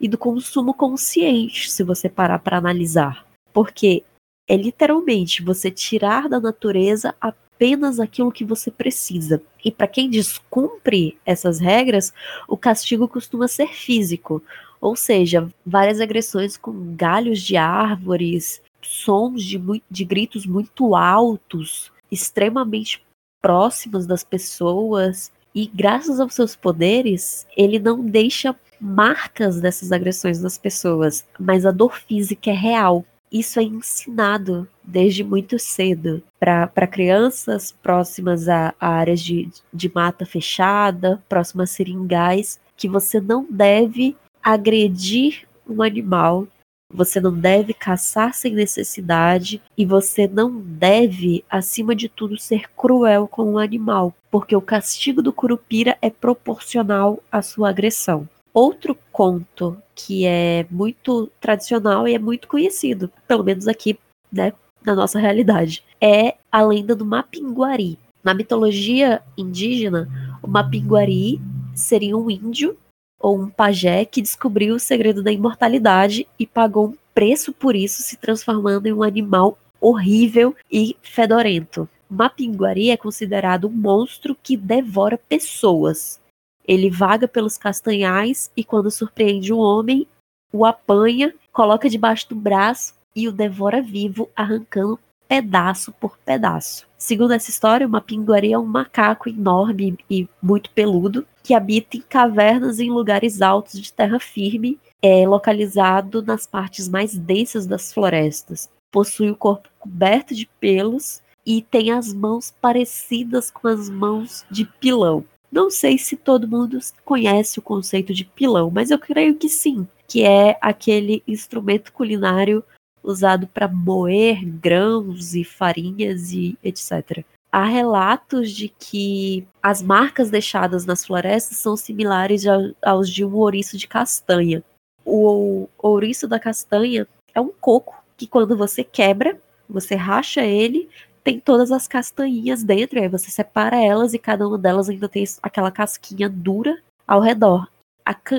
e 0.00 0.08
do 0.08 0.18
consumo 0.18 0.74
consciente, 0.74 1.70
se 1.70 1.82
você 1.82 2.08
parar 2.08 2.38
para 2.38 2.58
analisar. 2.58 3.26
Porque 3.52 4.02
é 4.48 4.56
literalmente 4.56 5.42
você 5.42 5.70
tirar 5.70 6.28
da 6.28 6.38
natureza 6.38 7.14
apenas 7.20 7.98
aquilo 7.98 8.32
que 8.32 8.44
você 8.44 8.70
precisa. 8.70 9.42
E 9.64 9.70
para 9.70 9.86
quem 9.86 10.10
descumpre 10.10 11.18
essas 11.24 11.58
regras, 11.58 12.12
o 12.48 12.56
castigo 12.56 13.08
costuma 13.08 13.48
ser 13.48 13.68
físico, 13.68 14.42
ou 14.80 14.94
seja, 14.94 15.48
várias 15.64 16.00
agressões 16.00 16.56
com 16.56 16.94
galhos 16.94 17.40
de 17.40 17.56
árvores, 17.56 18.60
sons 18.82 19.42
de, 19.42 19.58
de 19.90 20.04
gritos 20.04 20.44
muito 20.44 20.94
altos, 20.94 21.90
extremamente 22.10 23.02
próximos 23.40 24.06
das 24.06 24.22
pessoas. 24.22 25.32
E 25.54 25.66
graças 25.72 26.18
aos 26.18 26.34
seus 26.34 26.56
poderes, 26.56 27.46
ele 27.56 27.78
não 27.78 28.04
deixa 28.04 28.56
marcas 28.80 29.60
dessas 29.60 29.92
agressões 29.92 30.40
nas 30.42 30.58
pessoas, 30.58 31.24
mas 31.38 31.64
a 31.64 31.70
dor 31.70 31.96
física 31.96 32.50
é 32.50 32.54
real. 32.54 33.04
Isso 33.30 33.58
é 33.58 33.62
ensinado 33.62 34.68
desde 34.82 35.24
muito 35.24 35.58
cedo 35.58 36.22
para 36.38 36.86
crianças 36.86 37.72
próximas 37.72 38.48
a, 38.48 38.74
a 38.78 38.88
áreas 38.88 39.20
de, 39.20 39.48
de 39.72 39.92
mata 39.92 40.26
fechada, 40.26 41.22
próximas 41.28 41.70
a 41.70 41.74
seringais, 41.74 42.60
que 42.76 42.88
você 42.88 43.20
não 43.20 43.46
deve 43.48 44.16
agredir 44.42 45.46
um 45.68 45.82
animal, 45.82 46.46
você 46.94 47.20
não 47.20 47.32
deve 47.32 47.74
caçar 47.74 48.32
sem 48.32 48.54
necessidade 48.54 49.60
e 49.76 49.84
você 49.84 50.28
não 50.28 50.60
deve, 50.60 51.44
acima 51.50 51.94
de 51.94 52.08
tudo, 52.08 52.38
ser 52.38 52.70
cruel 52.76 53.26
com 53.26 53.42
o 53.42 53.52
um 53.54 53.58
animal, 53.58 54.14
porque 54.30 54.54
o 54.54 54.62
castigo 54.62 55.20
do 55.20 55.32
curupira 55.32 55.98
é 56.00 56.08
proporcional 56.08 57.20
à 57.32 57.42
sua 57.42 57.70
agressão. 57.70 58.28
Outro 58.52 58.96
conto 59.10 59.76
que 59.94 60.24
é 60.24 60.64
muito 60.70 61.28
tradicional 61.40 62.06
e 62.06 62.14
é 62.14 62.18
muito 62.18 62.46
conhecido, 62.46 63.10
pelo 63.26 63.42
menos 63.42 63.66
aqui, 63.66 63.98
né, 64.32 64.52
na 64.84 64.94
nossa 64.94 65.18
realidade, 65.18 65.82
é 66.00 66.36
a 66.52 66.62
lenda 66.62 66.94
do 66.94 67.04
Mapinguari. 67.04 67.98
Na 68.22 68.32
mitologia 68.32 69.20
indígena, 69.36 70.08
o 70.42 70.46
Mapinguari 70.46 71.40
seria 71.74 72.16
um 72.16 72.30
índio 72.30 72.76
ou 73.24 73.40
um 73.40 73.48
pajé 73.48 74.04
que 74.04 74.20
descobriu 74.20 74.74
o 74.74 74.78
segredo 74.78 75.22
da 75.22 75.32
imortalidade 75.32 76.28
e 76.38 76.46
pagou 76.46 76.88
um 76.88 76.96
preço 77.14 77.54
por 77.54 77.74
isso, 77.74 78.02
se 78.02 78.18
transformando 78.18 78.84
em 78.84 78.92
um 78.92 79.02
animal 79.02 79.56
horrível 79.80 80.54
e 80.70 80.94
fedorento. 81.00 81.88
Mapinguari 82.06 82.90
é 82.90 82.98
considerado 82.98 83.66
um 83.66 83.70
monstro 83.70 84.36
que 84.42 84.58
devora 84.58 85.16
pessoas. 85.16 86.20
Ele 86.68 86.90
vaga 86.90 87.26
pelos 87.26 87.56
castanhais 87.56 88.50
e, 88.54 88.62
quando 88.62 88.90
surpreende 88.90 89.54
um 89.54 89.58
homem, 89.58 90.06
o 90.52 90.66
apanha, 90.66 91.32
coloca 91.50 91.88
debaixo 91.88 92.28
do 92.28 92.36
braço 92.36 92.92
e 93.16 93.26
o 93.26 93.32
devora 93.32 93.80
vivo, 93.80 94.28
arrancando 94.36 95.00
pedaço 95.26 95.92
por 95.92 96.18
pedaço. 96.18 96.86
Segundo 97.04 97.34
essa 97.34 97.50
história, 97.50 97.86
uma 97.86 98.00
pinguari 98.00 98.54
é 98.54 98.58
um 98.58 98.64
macaco 98.64 99.28
enorme 99.28 99.98
e 100.08 100.26
muito 100.42 100.70
peludo 100.70 101.26
que 101.42 101.52
habita 101.52 101.98
em 101.98 102.00
cavernas 102.00 102.80
em 102.80 102.90
lugares 102.90 103.42
altos 103.42 103.78
de 103.78 103.92
terra 103.92 104.18
firme, 104.18 104.78
é 105.02 105.28
localizado 105.28 106.22
nas 106.22 106.46
partes 106.46 106.88
mais 106.88 107.14
densas 107.14 107.66
das 107.66 107.92
florestas. 107.92 108.70
Possui 108.90 109.30
o 109.30 109.36
corpo 109.36 109.68
coberto 109.78 110.34
de 110.34 110.48
pelos 110.58 111.20
e 111.44 111.60
tem 111.60 111.90
as 111.90 112.14
mãos 112.14 112.54
parecidas 112.58 113.50
com 113.50 113.68
as 113.68 113.90
mãos 113.90 114.46
de 114.50 114.64
pilão. 114.64 115.26
Não 115.52 115.70
sei 115.70 115.98
se 115.98 116.16
todo 116.16 116.48
mundo 116.48 116.78
conhece 117.04 117.58
o 117.58 117.62
conceito 117.62 118.14
de 118.14 118.24
pilão, 118.24 118.70
mas 118.70 118.90
eu 118.90 118.98
creio 118.98 119.34
que 119.34 119.50
sim, 119.50 119.86
que 120.08 120.22
é 120.22 120.56
aquele 120.58 121.22
instrumento 121.28 121.92
culinário 121.92 122.64
usado 123.04 123.46
para 123.46 123.68
moer 123.68 124.44
grãos 124.44 125.34
e 125.34 125.44
farinhas 125.44 126.32
e 126.32 126.58
etc. 126.64 127.22
Há 127.52 127.66
relatos 127.66 128.50
de 128.50 128.68
que 128.68 129.46
as 129.62 129.80
marcas 129.80 130.30
deixadas 130.30 130.84
nas 130.86 131.04
florestas 131.04 131.58
são 131.58 131.76
similares 131.76 132.44
aos 132.82 133.08
de 133.08 133.24
um 133.24 133.34
ouriço 133.34 133.78
de 133.78 133.86
castanha. 133.86 134.64
O 135.04 135.68
ouriço 135.78 136.26
da 136.26 136.40
castanha 136.40 137.06
é 137.32 137.40
um 137.40 137.52
coco 137.60 138.02
que 138.16 138.26
quando 138.26 138.56
você 138.56 138.82
quebra, 138.82 139.38
você 139.68 139.94
racha 139.94 140.42
ele, 140.42 140.88
tem 141.22 141.38
todas 141.38 141.70
as 141.70 141.86
castanhinhas 141.86 142.64
dentro, 142.64 143.00
aí 143.00 143.08
você 143.08 143.30
separa 143.30 143.76
elas 143.76 144.14
e 144.14 144.18
cada 144.18 144.46
uma 144.48 144.58
delas 144.58 144.88
ainda 144.88 145.08
tem 145.08 145.24
aquela 145.42 145.70
casquinha 145.70 146.28
dura 146.28 146.78
ao 147.06 147.20
redor. 147.20 147.68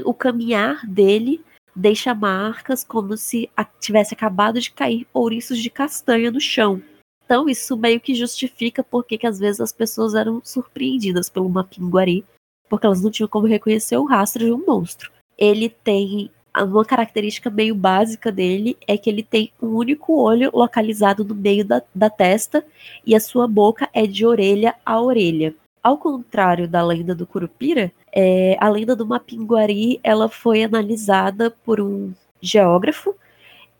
O 0.05 0.13
caminhar 0.13 0.85
dele 0.85 1.43
deixa 1.75 2.15
marcas 2.15 2.83
como 2.83 3.17
se 3.17 3.49
tivesse 3.79 4.13
acabado 4.13 4.59
de 4.59 4.71
cair 4.71 5.05
ouriços 5.13 5.59
de 5.59 5.69
castanha 5.69 6.31
no 6.31 6.39
chão. 6.39 6.81
Então 7.25 7.49
isso 7.49 7.75
meio 7.75 7.99
que 7.99 8.13
justifica 8.13 8.83
porque 8.83 9.17
que 9.17 9.27
às 9.27 9.39
vezes 9.39 9.59
as 9.59 9.71
pessoas 9.71 10.13
eram 10.13 10.41
surpreendidas 10.43 11.29
pelo 11.29 11.49
mapinguari, 11.49 12.23
porque 12.69 12.85
elas 12.85 13.01
não 13.01 13.11
tinham 13.11 13.27
como 13.27 13.47
reconhecer 13.47 13.97
o 13.97 14.05
rastro 14.05 14.45
de 14.45 14.51
um 14.51 14.63
monstro. 14.65 15.11
Ele 15.37 15.69
tem 15.69 16.29
uma 16.63 16.85
característica 16.85 17.49
meio 17.49 17.75
básica 17.75 18.31
dele 18.31 18.77
é 18.87 18.97
que 18.97 19.09
ele 19.09 19.23
tem 19.23 19.51
um 19.61 19.69
único 19.75 20.17
olho 20.21 20.49
localizado 20.53 21.25
no 21.25 21.35
meio 21.35 21.65
da, 21.65 21.81
da 21.93 22.09
testa 22.09 22.63
e 23.05 23.13
a 23.13 23.19
sua 23.19 23.47
boca 23.47 23.89
é 23.91 24.07
de 24.07 24.25
orelha 24.25 24.73
a 24.85 25.01
orelha. 25.01 25.53
Ao 25.83 25.97
contrário 25.97 26.67
da 26.67 26.83
lenda 26.83 27.13
do 27.13 27.27
Curupira, 27.27 27.91
é, 28.15 28.55
a 28.61 28.69
lenda 28.69 28.95
do 28.95 29.05
Mapinguari 29.05 29.99
ela 30.01 30.29
foi 30.29 30.63
analisada 30.63 31.51
por 31.51 31.81
um 31.81 32.13
geógrafo 32.41 33.13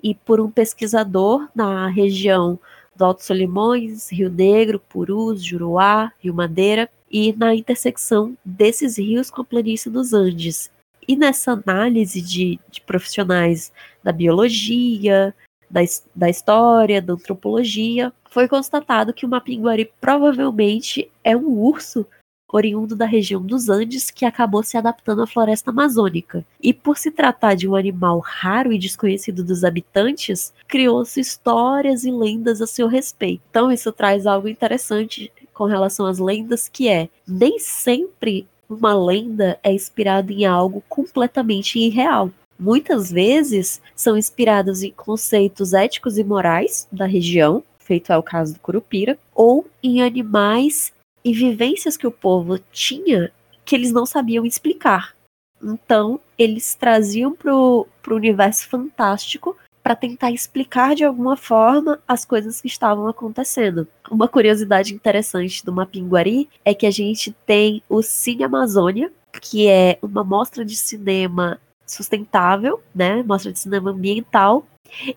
e 0.04 0.14
por 0.14 0.42
um 0.42 0.52
pesquisador 0.52 1.48
na 1.56 1.88
região 1.88 2.60
do 2.94 3.06
Alto 3.06 3.24
Solimões, 3.24 4.12
Rio 4.12 4.30
Negro, 4.30 4.80
Purus, 4.90 5.44
Juruá, 5.44 6.12
Rio 6.20 6.34
Madeira 6.34 6.90
e 7.10 7.34
na 7.34 7.56
intersecção 7.56 8.38
desses 8.44 8.98
rios 8.98 9.30
com 9.30 9.42
a 9.42 9.46
planície 9.46 9.90
dos 9.90 10.14
Andes. 10.14 10.70
E 11.08 11.16
nessa 11.16 11.52
análise 11.52 12.22
de, 12.22 12.60
de 12.70 12.82
profissionais 12.82 13.72
da 14.04 14.12
biologia, 14.12 15.34
da, 15.70 15.82
da 16.14 16.30
história, 16.30 17.02
da 17.02 17.14
antropologia, 17.14 18.12
foi 18.30 18.48
constatado 18.48 19.14
que 19.14 19.26
o 19.26 19.30
mapinguari 19.30 19.92
provavelmente 20.02 21.10
é 21.24 21.38
um 21.38 21.58
urso 21.58 22.06
oriundo 22.52 22.96
da 22.96 23.06
região 23.06 23.42
dos 23.42 23.70
Andes 23.70 24.10
que 24.12 24.26
acabou 24.26 24.64
se 24.64 24.78
adaptando 24.78 25.22
à 25.22 25.28
floresta 25.28 25.72
amazônica. 25.72 26.46
E 26.62 26.74
por 26.74 26.98
se 26.98 27.12
tratar 27.12 27.56
de 27.56 27.68
um 27.68 27.76
animal 27.76 28.20
raro 28.20 28.72
e 28.72 28.78
desconhecido 28.78 29.44
dos 29.44 29.64
habitantes, 29.64 30.54
criou-se 30.68 31.20
histórias 31.20 32.04
e 32.04 32.12
lendas 32.12 32.62
a 32.62 32.68
seu 32.68 32.88
respeito. 32.88 33.42
Então 33.50 33.72
isso 33.72 33.92
traz 33.92 34.26
algo 34.26 34.48
interessante 34.48 35.32
com 35.54 35.66
relação 35.66 36.06
às 36.06 36.20
lendas, 36.20 36.68
que 36.68 36.88
é 36.88 37.10
nem 37.28 37.60
sempre 37.60 38.48
uma 38.70 38.94
lenda 38.94 39.60
é 39.64 39.72
inspirada 39.72 40.32
em 40.32 40.46
algo 40.46 40.84
completamente 40.90 41.80
irreal. 41.80 42.32
Muitas 42.58 43.12
vezes 43.12 43.82
são 43.96 44.18
inspiradas 44.18 44.82
em 44.82 44.92
conceitos 44.92 45.74
éticos 45.74 46.18
e 46.18 46.24
morais 46.24 46.88
da 46.92 47.06
região, 47.06 47.64
feito 47.80 48.12
é 48.12 48.18
o 48.18 48.24
caso 48.24 48.54
do 48.54 48.60
Curupira, 48.60 49.18
ou 49.34 49.68
em 49.84 50.02
animais 50.02 50.94
e 51.26 51.34
vivências 51.34 51.98
que 51.98 52.06
o 52.06 52.12
povo 52.12 52.60
tinha 52.72 53.32
que 53.66 53.76
eles 53.76 53.92
não 53.92 54.06
sabiam 54.06 54.46
explicar. 54.46 55.16
Então, 55.62 56.20
eles 56.38 56.76
traziam 56.76 57.36
para 57.36 57.54
o 57.56 57.88
universo 58.12 58.70
fantástico 58.70 59.58
para 59.82 59.96
tentar 59.96 60.32
explicar 60.32 60.96
de 60.96 61.04
alguma 61.04 61.36
forma 61.36 62.00
as 62.08 62.26
coisas 62.26 62.62
que 62.62 62.68
estavam 62.68 63.08
acontecendo. 63.08 63.88
Uma 64.10 64.28
curiosidade 64.28 64.94
interessante 64.94 65.66
do 65.66 65.72
Mapinguari 65.72 66.48
é 66.64 66.74
que 66.74 66.86
a 66.86 66.92
gente 66.92 67.32
tem 67.46 67.82
o 67.90 68.04
Cine 68.04 68.44
Amazônia, 68.44 69.12
que 69.42 69.68
é 69.68 69.98
uma 70.02 70.24
mostra 70.24 70.64
de 70.64 70.76
cinema 70.76 71.60
sustentável, 71.86 72.82
né? 72.94 73.24
Mostra 73.24 73.52
de 73.52 73.60
cinema 73.60 73.92
ambiental, 73.92 74.66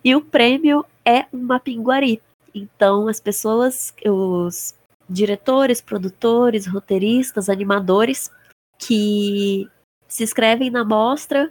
e 0.04 0.14
o 0.14 0.20
prêmio 0.20 0.84
é 1.04 1.26
um 1.32 1.38
Mapinguari. 1.38 2.20
Então 2.54 3.08
as 3.08 3.20
pessoas, 3.20 3.94
os 4.04 4.74
diretores, 5.08 5.80
produtores, 5.80 6.66
roteiristas, 6.66 7.48
animadores 7.48 8.30
que 8.78 9.68
se 10.06 10.22
inscrevem 10.22 10.70
na 10.70 10.84
mostra 10.84 11.50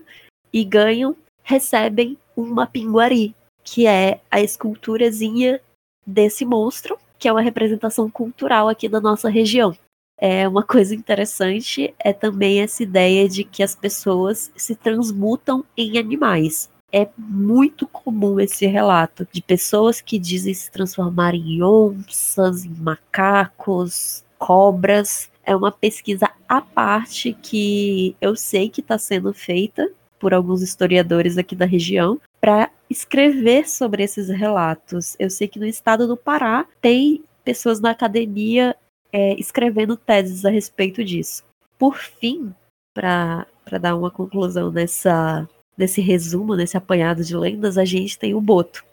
e 0.51 0.63
ganham 0.63 1.15
recebem 1.43 2.17
uma 2.35 2.67
pinguari, 2.67 3.33
que 3.63 3.87
é 3.87 4.19
a 4.29 4.41
esculturazinha 4.41 5.61
desse 6.05 6.45
monstro, 6.45 6.97
que 7.17 7.27
é 7.27 7.31
uma 7.31 7.41
representação 7.41 8.09
cultural 8.09 8.67
aqui 8.67 8.87
da 8.89 8.99
nossa 8.99 9.29
região. 9.29 9.75
É 10.19 10.47
uma 10.47 10.63
coisa 10.63 10.95
interessante 10.95 11.93
é 11.99 12.11
também 12.11 12.61
essa 12.61 12.83
ideia 12.83 13.29
de 13.29 13.43
que 13.43 13.61
as 13.61 13.75
pessoas 13.75 14.51
se 14.55 14.75
transmutam 14.75 15.63
em 15.75 15.97
animais. 15.97 16.69
É 16.91 17.07
muito 17.17 17.85
comum 17.85 18.39
esse 18.39 18.65
relato 18.65 19.27
de 19.31 19.41
pessoas 19.41 19.99
que 19.99 20.17
dizem 20.17 20.53
se 20.53 20.71
transformar 20.71 21.35
em 21.35 21.61
onças, 21.61 22.63
em 22.63 22.69
macacos, 22.69 24.23
cobras. 24.37 25.29
É 25.43 25.55
uma 25.55 25.71
pesquisa 25.71 26.29
à 26.47 26.61
parte 26.61 27.33
que 27.41 28.15
eu 28.21 28.35
sei 28.35 28.69
que 28.69 28.81
está 28.81 28.97
sendo 28.97 29.33
feita 29.33 29.91
por 30.19 30.33
alguns 30.33 30.61
historiadores 30.61 31.37
aqui 31.37 31.55
da 31.55 31.65
região 31.65 32.19
para 32.39 32.71
escrever 32.89 33.67
sobre 33.67 34.03
esses 34.03 34.29
relatos. 34.29 35.15
Eu 35.19 35.29
sei 35.29 35.47
que 35.47 35.59
no 35.59 35.65
estado 35.65 36.07
do 36.07 36.15
Pará 36.15 36.65
tem 36.81 37.23
pessoas 37.43 37.79
na 37.79 37.91
academia 37.91 38.75
é, 39.11 39.33
escrevendo 39.39 39.95
teses 39.97 40.45
a 40.45 40.49
respeito 40.49 41.03
disso. 41.03 41.43
Por 41.77 41.97
fim, 41.97 42.53
para 42.93 43.45
dar 43.79 43.95
uma 43.95 44.09
conclusão 44.09 44.71
nessa, 44.71 45.47
nesse 45.77 46.01
resumo, 46.01 46.55
nesse 46.55 46.75
apanhado 46.75 47.23
de 47.23 47.35
lendas, 47.37 47.77
a 47.77 47.85
gente 47.85 48.17
tem 48.17 48.33
o 48.33 48.41
Boto. 48.41 48.83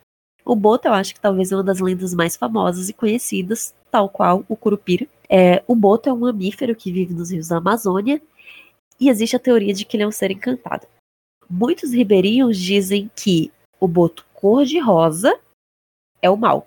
O 0.45 0.55
Boto, 0.55 0.89
eu 0.89 0.93
acho 0.93 1.15
que 1.15 1.21
talvez 1.21 1.51
é 1.51 1.57
uma 1.57 1.65
das 1.65 1.81
lendas 1.81 2.13
mais 2.13 2.37
famosas 2.37 2.89
e 2.89 2.93
conhecidas, 2.93 3.75
tal 3.91 4.09
qual 4.09 4.45
o 4.49 4.55
Curupira. 4.55 5.07
É, 5.29 5.65
o 5.67 5.75
Boto 5.75 6.09
é 6.09 6.13
um 6.13 6.19
mamífero 6.19 6.77
que 6.77 6.93
vive 6.93 7.15
nos 7.15 7.31
rios 7.31 7.49
da 7.49 7.57
Amazônia 7.57 8.21
e 9.01 9.09
existe 9.09 9.35
a 9.35 9.41
teoria 9.41 9.73
de 9.73 9.85
que 9.85 9.97
ele 9.97 10.05
é 10.05 10.07
um 10.07 10.13
ser 10.13 10.31
encantado. 10.31 10.87
Muitos 11.49 11.93
ribeirinhos 11.93 12.59
dizem 12.59 13.11
que 13.15 13.51
o 13.81 13.89
boto 13.89 14.25
cor-de-rosa 14.33 15.39
é 16.23 16.31
o 16.31 16.37
mal. 16.37 16.67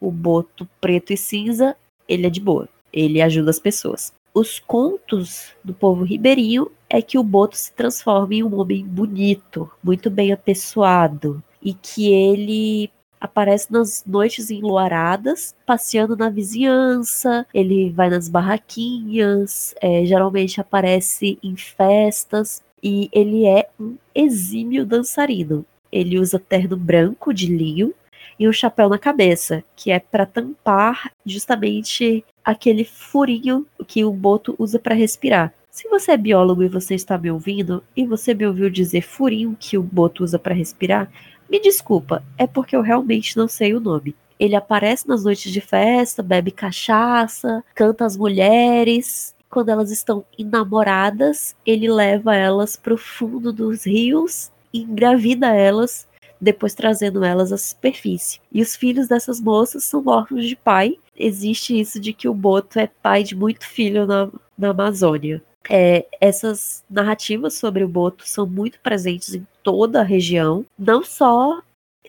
O 0.00 0.10
boto 0.10 0.68
preto 0.80 1.12
e 1.12 1.16
cinza, 1.16 1.76
ele 2.08 2.26
é 2.26 2.30
de 2.30 2.40
boa. 2.40 2.68
Ele 2.92 3.20
ajuda 3.20 3.50
as 3.50 3.58
pessoas. 3.58 4.12
Os 4.38 4.58
contos 4.58 5.54
do 5.64 5.72
povo 5.72 6.04
ribeirinho 6.04 6.70
é 6.90 7.00
que 7.00 7.16
o 7.16 7.22
boto 7.22 7.56
se 7.56 7.72
transforma 7.72 8.34
em 8.34 8.42
um 8.42 8.60
homem 8.60 8.84
bonito, 8.84 9.72
muito 9.82 10.10
bem 10.10 10.30
apessoado, 10.30 11.42
e 11.62 11.72
que 11.72 12.12
ele 12.12 12.90
aparece 13.18 13.72
nas 13.72 14.04
noites 14.06 14.50
enluaradas, 14.50 15.56
passeando 15.64 16.14
na 16.14 16.28
vizinhança, 16.28 17.46
ele 17.54 17.88
vai 17.88 18.10
nas 18.10 18.28
barraquinhas, 18.28 19.74
é, 19.80 20.04
geralmente 20.04 20.60
aparece 20.60 21.38
em 21.42 21.56
festas, 21.56 22.62
e 22.82 23.08
ele 23.12 23.46
é 23.46 23.70
um 23.80 23.96
exímio 24.14 24.84
dançarino. 24.84 25.64
Ele 25.90 26.18
usa 26.18 26.38
terno 26.38 26.76
branco 26.76 27.32
de 27.32 27.46
linho 27.46 27.94
e 28.38 28.46
um 28.46 28.52
chapéu 28.52 28.90
na 28.90 28.98
cabeça, 28.98 29.64
que 29.74 29.90
é 29.90 29.98
para 29.98 30.26
tampar 30.26 31.10
justamente 31.24 32.22
aquele 32.46 32.84
furinho 32.84 33.66
que 33.88 34.04
o 34.04 34.12
boto 34.12 34.54
usa 34.56 34.78
para 34.78 34.94
respirar. 34.94 35.52
Se 35.68 35.88
você 35.88 36.12
é 36.12 36.16
biólogo 36.16 36.62
e 36.62 36.68
você 36.68 36.94
está 36.94 37.18
me 37.18 37.28
ouvindo 37.28 37.82
e 37.96 38.06
você 38.06 38.32
me 38.32 38.46
ouviu 38.46 38.70
dizer 38.70 39.02
furinho 39.02 39.56
que 39.58 39.76
o 39.76 39.82
boto 39.82 40.22
usa 40.22 40.38
para 40.38 40.54
respirar, 40.54 41.10
me 41.50 41.60
desculpa, 41.60 42.22
é 42.38 42.46
porque 42.46 42.76
eu 42.76 42.80
realmente 42.80 43.36
não 43.36 43.48
sei 43.48 43.74
o 43.74 43.80
nome. 43.80 44.14
Ele 44.38 44.54
aparece 44.54 45.08
nas 45.08 45.24
noites 45.24 45.52
de 45.52 45.60
festa, 45.60 46.22
bebe 46.22 46.52
cachaça, 46.52 47.64
canta 47.74 48.04
as 48.04 48.16
mulheres, 48.16 49.34
quando 49.50 49.70
elas 49.70 49.90
estão 49.90 50.24
enamoradas, 50.38 51.56
ele 51.64 51.90
leva 51.90 52.36
elas 52.36 52.76
para 52.76 52.94
o 52.94 52.98
fundo 52.98 53.52
dos 53.52 53.86
rios, 53.86 54.50
engravida 54.72 55.54
elas, 55.54 56.06
depois 56.40 56.74
trazendo 56.74 57.24
elas 57.24 57.52
à 57.52 57.58
superfície. 57.58 58.40
E 58.52 58.62
os 58.62 58.76
filhos 58.76 59.08
dessas 59.08 59.40
moças 59.40 59.84
são 59.84 60.02
órfãos 60.06 60.46
de 60.46 60.56
pai. 60.56 60.98
Existe 61.16 61.78
isso 61.78 61.98
de 61.98 62.12
que 62.12 62.28
o 62.28 62.34
Boto 62.34 62.78
é 62.78 62.86
pai 62.86 63.22
de 63.22 63.34
muito 63.34 63.66
filho 63.66 64.06
na, 64.06 64.28
na 64.56 64.70
Amazônia. 64.70 65.42
É, 65.68 66.06
essas 66.20 66.84
narrativas 66.88 67.54
sobre 67.54 67.82
o 67.82 67.88
Boto 67.88 68.26
são 68.26 68.46
muito 68.46 68.78
presentes 68.80 69.34
em 69.34 69.46
toda 69.62 70.00
a 70.00 70.04
região, 70.04 70.64
não 70.78 71.02
só 71.02 71.60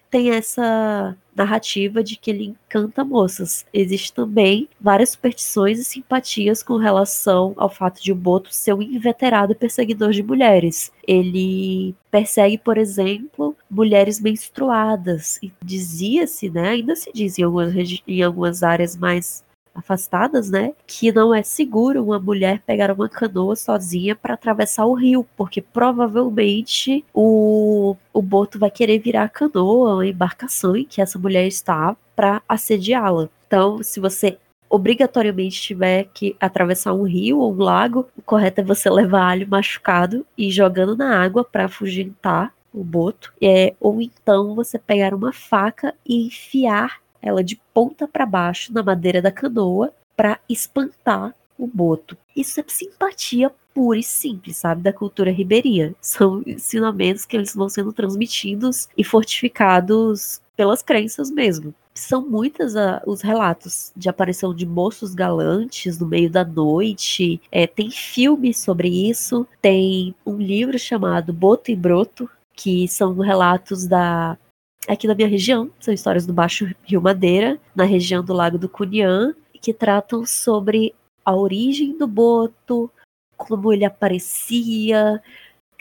tem 0.09 0.31
essa 0.31 1.15
narrativa 1.35 2.03
de 2.03 2.15
que 2.15 2.31
ele 2.31 2.45
encanta 2.45 3.05
moças. 3.05 3.65
Existem 3.71 4.15
também 4.15 4.67
várias 4.81 5.09
superstições 5.11 5.79
e 5.79 5.83
simpatias 5.83 6.63
com 6.63 6.77
relação 6.77 7.53
ao 7.57 7.69
fato 7.69 8.01
de 8.01 8.11
o 8.11 8.15
Boto 8.15 8.53
ser 8.53 8.73
um 8.73 8.81
inveterado 8.81 9.55
perseguidor 9.55 10.11
de 10.11 10.23
mulheres. 10.23 10.91
Ele 11.07 11.95
persegue, 12.09 12.57
por 12.57 12.77
exemplo, 12.77 13.55
mulheres 13.69 14.19
menstruadas. 14.19 15.39
Dizia-se, 15.61 16.49
né, 16.49 16.69
ainda 16.69 16.95
se 16.95 17.11
diz 17.13 17.37
em 17.37 17.43
algumas, 17.43 17.73
em 18.07 18.23
algumas 18.23 18.63
áreas 18.63 18.97
mais 18.97 19.43
afastadas, 19.77 20.49
né? 20.49 20.73
Que 20.85 21.11
não 21.11 21.33
é 21.33 21.43
seguro 21.43 22.03
uma 22.03 22.19
mulher 22.19 22.61
pegar 22.65 22.91
uma 22.91 23.07
canoa 23.07 23.55
sozinha 23.55 24.15
para 24.15 24.33
atravessar 24.33 24.85
o 24.85 24.93
rio, 24.93 25.25
porque 25.37 25.61
provavelmente 25.61 27.05
o, 27.13 27.95
o 28.13 28.21
boto 28.21 28.59
vai 28.59 28.71
querer 28.71 28.99
virar 28.99 29.23
a 29.23 29.29
canoa, 29.29 29.95
uma 29.95 30.07
embarcação 30.07 30.75
em 30.75 30.85
que 30.85 31.01
essa 31.01 31.19
mulher 31.19 31.47
está 31.47 31.95
para 32.15 32.41
assediá-la. 32.49 33.29
Então, 33.45 33.81
se 33.83 33.99
você 33.99 34.37
obrigatoriamente 34.69 35.61
tiver 35.61 36.09
que 36.13 36.35
atravessar 36.39 36.93
um 36.93 37.03
rio 37.03 37.39
ou 37.39 37.53
um 37.53 37.63
lago, 37.63 38.07
o 38.17 38.21
correto 38.21 38.61
é 38.61 38.63
você 38.63 38.89
levar 38.89 39.29
alho 39.29 39.47
machucado 39.47 40.25
e 40.37 40.47
ir 40.47 40.51
jogando 40.51 40.95
na 40.95 41.23
água 41.23 41.43
para 41.43 41.65
afugentar 41.65 42.53
o 42.73 42.83
boto. 42.83 43.33
É, 43.41 43.73
ou 43.79 44.01
então 44.01 44.55
você 44.55 44.77
pegar 44.77 45.13
uma 45.13 45.31
faca 45.31 45.93
e 46.05 46.27
enfiar 46.27 46.99
ela 47.21 47.43
de 47.43 47.59
ponta 47.73 48.07
para 48.07 48.25
baixo 48.25 48.73
na 48.73 48.83
madeira 48.83 49.21
da 49.21 49.31
canoa 49.31 49.93
para 50.15 50.39
espantar 50.49 51.33
o 51.57 51.67
boto. 51.67 52.17
Isso 52.35 52.59
é 52.59 52.63
simpatia 52.67 53.51
pura 53.73 53.99
e 53.99 54.03
simples, 54.03 54.57
sabe, 54.57 54.81
da 54.81 54.91
cultura 54.91 55.31
ribeirinha. 55.31 55.93
São 56.01 56.41
ensinamentos 56.47 57.25
que 57.25 57.37
eles 57.37 57.53
vão 57.53 57.69
sendo 57.69 57.93
transmitidos 57.93 58.87
e 58.97 59.03
fortificados 59.03 60.41
pelas 60.55 60.81
crenças 60.81 61.29
mesmo. 61.29 61.73
São 61.93 62.27
muitos 62.27 62.75
uh, 62.75 62.79
ah, 62.79 63.03
os 63.05 63.21
relatos 63.21 63.91
de 63.95 64.09
aparição 64.09 64.53
de 64.53 64.65
moços 64.65 65.13
galantes 65.13 65.99
no 65.99 66.07
meio 66.07 66.29
da 66.29 66.43
noite. 66.43 67.41
É, 67.51 67.65
tem 67.65 67.89
filmes 67.89 68.57
sobre 68.59 68.87
isso. 68.87 69.47
Tem 69.61 70.13
um 70.25 70.37
livro 70.37 70.77
chamado 70.77 71.33
Boto 71.33 71.71
e 71.71 71.75
Broto, 71.75 72.29
que 72.55 72.87
são 72.87 73.13
relatos 73.19 73.87
da 73.87 74.37
aqui 74.87 75.07
da 75.07 75.15
minha 75.15 75.27
região, 75.27 75.69
são 75.79 75.93
histórias 75.93 76.25
do 76.25 76.33
Baixo 76.33 76.73
Rio 76.83 77.01
Madeira, 77.01 77.59
na 77.75 77.83
região 77.83 78.23
do 78.23 78.33
Lago 78.33 78.57
do 78.57 78.69
Cunhã, 78.69 79.35
que 79.61 79.73
tratam 79.73 80.25
sobre 80.25 80.95
a 81.25 81.35
origem 81.35 81.97
do 81.97 82.07
boto, 82.07 82.89
como 83.35 83.73
ele 83.73 83.83
aparecia, 83.83 85.21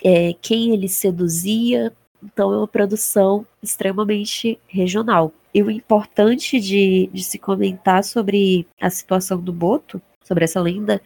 é, 0.05 0.35
quem 0.35 0.73
ele 0.73 0.89
seduzia. 0.89 1.93
Então 2.23 2.53
é 2.53 2.59
uma 2.59 2.67
produção 2.67 3.47
extremamente 3.63 4.59
regional. 4.67 5.33
E 5.55 5.63
o 5.63 5.71
importante 5.71 6.59
de, 6.61 7.09
de 7.13 7.23
se 7.23 7.39
comentar 7.39 8.05
sobre 8.05 8.67
a 8.81 8.91
situação 8.91 9.41
do 9.41 9.53
boto, 9.53 10.03
sobre 10.25 10.45
essa 10.45 10.61
lenda, 10.61 11.01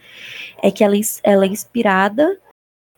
é 0.62 0.70
que 0.70 0.82
ela, 0.82 0.96
ela 1.22 1.44
é 1.44 1.48
inspirada 1.48 2.40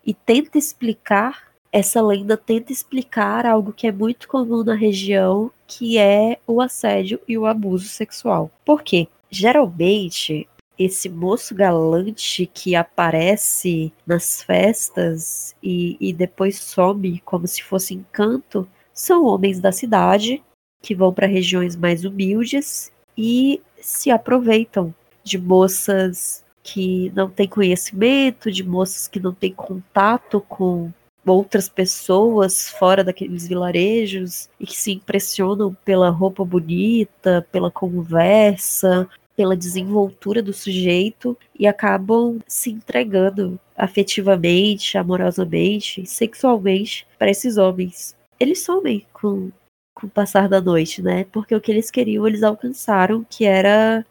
e 0.07 0.15
tenta 0.15 0.59
explicar 0.59 1.52
essa 1.73 2.03
lenda 2.03 2.37
tenta 2.37 2.71
explicar 2.71 3.47
algo 3.47 3.73
que 3.73 3.87
é 3.87 3.93
muito 3.93 4.29
comum 4.29 4.63
na 4.63 4.75
região, 4.75 5.51
que 5.67 5.97
é 5.97 6.39
o 6.47 6.61
assédio 6.61 7.19
e 7.27 7.39
o 7.39 7.47
abuso 7.47 7.89
sexual. 7.89 8.51
Por 8.63 8.83
quê? 8.83 9.09
Geralmente, 9.31 10.47
esse 10.79 11.09
moço 11.09 11.55
galante 11.55 12.45
que 12.53 12.75
aparece 12.75 13.91
nas 14.07 14.43
festas 14.43 15.57
e, 15.63 15.97
e 15.99 16.13
depois 16.13 16.61
some 16.61 17.21
como 17.21 17.47
se 17.47 17.63
fosse 17.63 17.95
encanto 17.95 18.69
são 18.93 19.25
homens 19.25 19.59
da 19.59 19.73
cidade 19.73 20.43
que 20.83 20.95
vão 20.95 21.13
para 21.13 21.27
regiões 21.27 21.75
mais 21.75 22.05
humildes 22.05 22.93
e 23.17 23.63
se 23.81 24.11
aproveitam 24.11 24.95
de 25.25 25.39
moças 25.39 26.45
que 26.63 27.11
não 27.15 27.31
têm 27.31 27.49
conhecimento, 27.49 28.51
de 28.51 28.63
moças 28.63 29.09
que 29.09 29.21
não 29.21 29.33
têm 29.33 29.53
contato 29.53 30.41
com 30.49 30.93
outras 31.25 31.69
pessoas 31.69 32.69
fora 32.71 33.05
daqueles 33.05 33.47
vilarejos 33.47 34.49
e 34.59 34.67
que 34.67 34.77
se 34.77 34.93
impressionam 34.93 35.77
pela 35.85 36.11
roupa 36.11 36.45
bonita, 36.45 37.47
pela 37.53 37.71
conversa, 37.71 39.09
pela 39.37 39.57
desenvoltura 39.57 40.43
do 40.43 40.53
sujeito 40.53 41.37
e 41.59 41.67
acabam 41.67 42.39
se 42.47 42.71
entregando 42.71 43.59
afetivamente, 43.77 44.99
amorosamente, 44.99 46.07
sexualmente 46.07 47.07
para 47.19 47.31
esses 47.31 47.57
homens. 47.57 48.15
Eles 48.39 48.63
somem 48.63 49.07
com, 49.13 49.51
com 49.95 50.07
o 50.07 50.11
passar 50.11 50.49
da 50.49 50.61
noite, 50.61 51.03
né? 51.03 51.25
Porque 51.33 51.55
o 51.55 51.61
que 51.61 51.71
eles 51.71 51.91
queriam, 51.91 52.27
eles 52.27 52.43
alcançaram, 52.43 53.25
que 53.29 53.45
era 53.45 54.05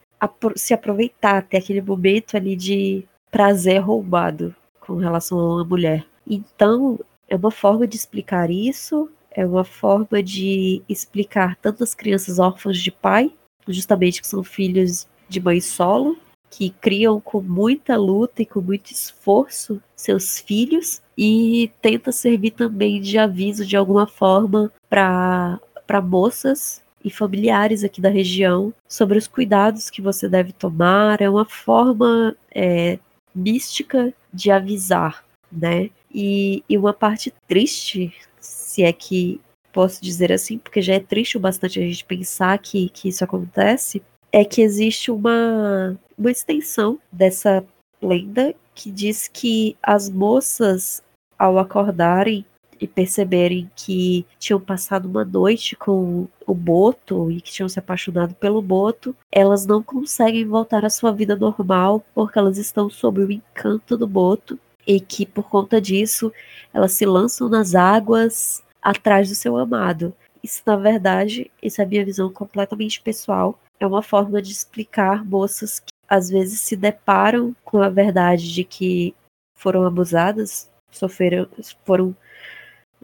se 0.56 0.74
aproveitar, 0.74 1.44
ter 1.44 1.58
aquele 1.58 1.82
momento 1.82 2.36
ali 2.36 2.56
de 2.56 3.04
prazer 3.30 3.80
roubado 3.80 4.56
com 4.80 4.96
relação 4.96 5.40
a 5.40 5.56
uma 5.56 5.64
mulher. 5.64 6.06
Então, 6.32 6.98
é 7.28 7.36
uma 7.36 7.52
forma 7.52 7.86
de 7.86 7.98
explicar 7.98 8.50
isso, 8.50 9.10
é 9.30 9.46
uma 9.46 9.66
forma 9.66 10.24
de 10.24 10.82
explicar 10.88 11.58
tantas 11.58 11.94
crianças 11.94 12.40
órfãs 12.40 12.78
de 12.78 12.90
pai, 12.90 13.34
justamente 13.68 14.22
que 14.22 14.28
são 14.28 14.42
filhos 14.42 15.06
de 15.28 15.42
mãe 15.42 15.60
solo, 15.60 16.18
que 16.50 16.70
criam 16.70 17.20
com 17.20 17.42
muita 17.42 17.98
luta 17.98 18.42
e 18.42 18.46
com 18.46 18.62
muito 18.62 18.92
esforço 18.92 19.82
seus 19.94 20.40
filhos 20.40 21.02
e 21.18 21.70
tenta 21.82 22.14
servir 22.14 22.52
também 22.52 23.02
de 23.02 23.18
aviso 23.18 23.66
de 23.66 23.76
alguma 23.76 24.08
forma 24.08 24.72
para 24.90 25.60
moças 26.02 26.82
e 27.04 27.10
familiares 27.10 27.84
aqui 27.84 28.00
da 28.00 28.10
região 28.10 28.74
sobre 28.88 29.18
os 29.18 29.28
cuidados 29.28 29.90
que 29.90 30.02
você 30.02 30.30
deve 30.30 30.54
tomar. 30.54 31.22
É 31.22 31.30
uma 31.30 31.46
forma 31.46 32.36
é, 32.54 33.00
mística 33.34 34.14
de 34.34 34.52
avisar, 34.52 35.24
né? 35.52 35.90
E, 36.14 36.64
e 36.68 36.78
uma 36.78 36.94
parte 36.94 37.34
triste, 37.48 38.14
se 38.40 38.84
é 38.84 38.92
que 38.94 39.40
posso 39.72 40.02
dizer 40.02 40.32
assim, 40.32 40.58
porque 40.58 40.82
já 40.82 40.96
é 40.96 41.00
triste 41.00 41.38
o 41.38 41.40
bastante 41.40 41.80
a 41.80 41.84
gente 41.84 42.06
pensar 42.06 42.58
que, 42.60 42.90
que 42.90 43.10
isso 43.10 43.24
acontece, 43.24 44.02
é 44.32 44.44
que 44.46 44.62
existe 44.62 45.12
uma, 45.12 45.98
uma 46.18 46.32
extensão 46.32 47.00
dessa 47.12 47.64
lenda 48.02 48.54
que 48.74 48.92
diz 48.92 49.28
que 49.28 49.76
as 49.82 50.10
moças, 50.10 51.04
ao 51.38 51.58
acordarem 51.58 52.46
e 52.80 52.88
perceberem 52.88 53.70
que 53.76 54.26
tinham 54.40 54.60
passado 54.60 55.06
uma 55.06 55.24
noite 55.24 55.76
com 55.76 56.28
o 56.48 56.54
Boto 56.56 57.32
e 57.32 57.40
que 57.40 57.52
tinham 57.52 57.70
se 57.70 57.78
apaixonado 57.78 58.34
pelo 58.34 58.62
Boto, 58.62 59.16
elas 59.32 59.68
não 59.68 59.84
conseguem 59.84 60.46
voltar 60.46 60.84
à 60.84 60.90
sua 60.90 61.12
vida 61.12 61.36
normal 61.36 62.04
porque 62.16 62.40
elas 62.40 62.58
estão 62.58 62.90
sob 62.90 63.22
o 63.22 63.32
encanto 63.32 63.96
do 63.96 64.08
Boto 64.08 64.58
e 64.86 65.00
que 65.00 65.26
por 65.26 65.50
conta 65.50 65.80
disso 65.80 66.32
elas 66.74 66.94
se 66.94 67.06
lançam 67.06 67.50
nas 67.50 67.76
águas 67.76 68.64
atrás 68.82 69.30
do 69.30 69.36
seu 69.36 69.58
amado. 69.58 70.14
Isso, 70.44 70.64
na 70.66 70.76
verdade, 70.76 71.52
isso 71.62 71.82
é 71.82 71.84
a 71.84 71.88
minha 71.88 72.04
visão 72.04 72.32
completamente 72.32 73.02
pessoal. 73.02 73.60
É 73.80 73.86
uma 73.86 74.02
forma 74.02 74.42
de 74.42 74.52
explicar 74.52 75.24
moças 75.24 75.80
que 75.80 75.92
às 76.08 76.30
vezes 76.30 76.60
se 76.62 76.76
deparam 76.76 77.56
com 77.64 77.82
a 77.82 77.90
verdade 77.90 78.54
de 78.54 78.64
que 78.64 79.14
foram 79.56 79.86
abusadas, 79.86 80.70
sofreram, 80.92 81.48
foram, 81.86 82.16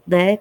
né, 0.06 0.40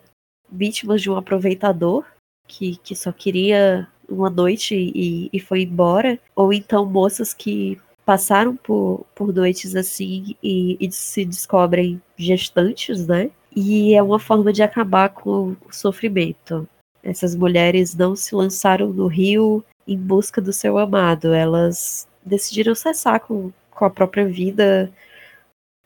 vítimas 0.50 1.02
de 1.02 1.10
um 1.10 1.16
aproveitador 1.16 2.04
que, 2.48 2.76
que 2.78 2.96
só 2.96 3.12
queria 3.12 3.88
uma 4.08 4.30
noite 4.30 4.74
e, 4.74 5.28
e 5.32 5.40
foi 5.40 5.62
embora, 5.62 6.18
ou 6.34 6.52
então 6.52 6.86
moças 6.86 7.34
que 7.34 7.78
passaram 8.06 8.54
por, 8.56 9.04
por 9.16 9.34
noites 9.34 9.74
assim 9.74 10.36
e, 10.40 10.78
e 10.80 10.92
se 10.92 11.24
descobrem 11.24 12.00
gestantes, 12.16 13.04
né? 13.04 13.32
E 13.54 13.94
é 13.94 14.02
uma 14.02 14.20
forma 14.20 14.52
de 14.52 14.62
acabar 14.62 15.08
com 15.08 15.56
o 15.68 15.72
sofrimento. 15.72 16.68
Essas 17.02 17.34
mulheres 17.34 17.96
não 17.96 18.14
se 18.14 18.32
lançaram 18.34 18.92
no 18.92 19.08
rio 19.08 19.64
em 19.88 19.98
busca 19.98 20.40
do 20.40 20.52
seu 20.52 20.78
amado, 20.78 21.32
elas 21.32 22.06
decidiram 22.24 22.74
cessar 22.74 23.20
com, 23.20 23.52
com 23.70 23.84
a 23.84 23.90
própria 23.90 24.26
vida 24.26 24.92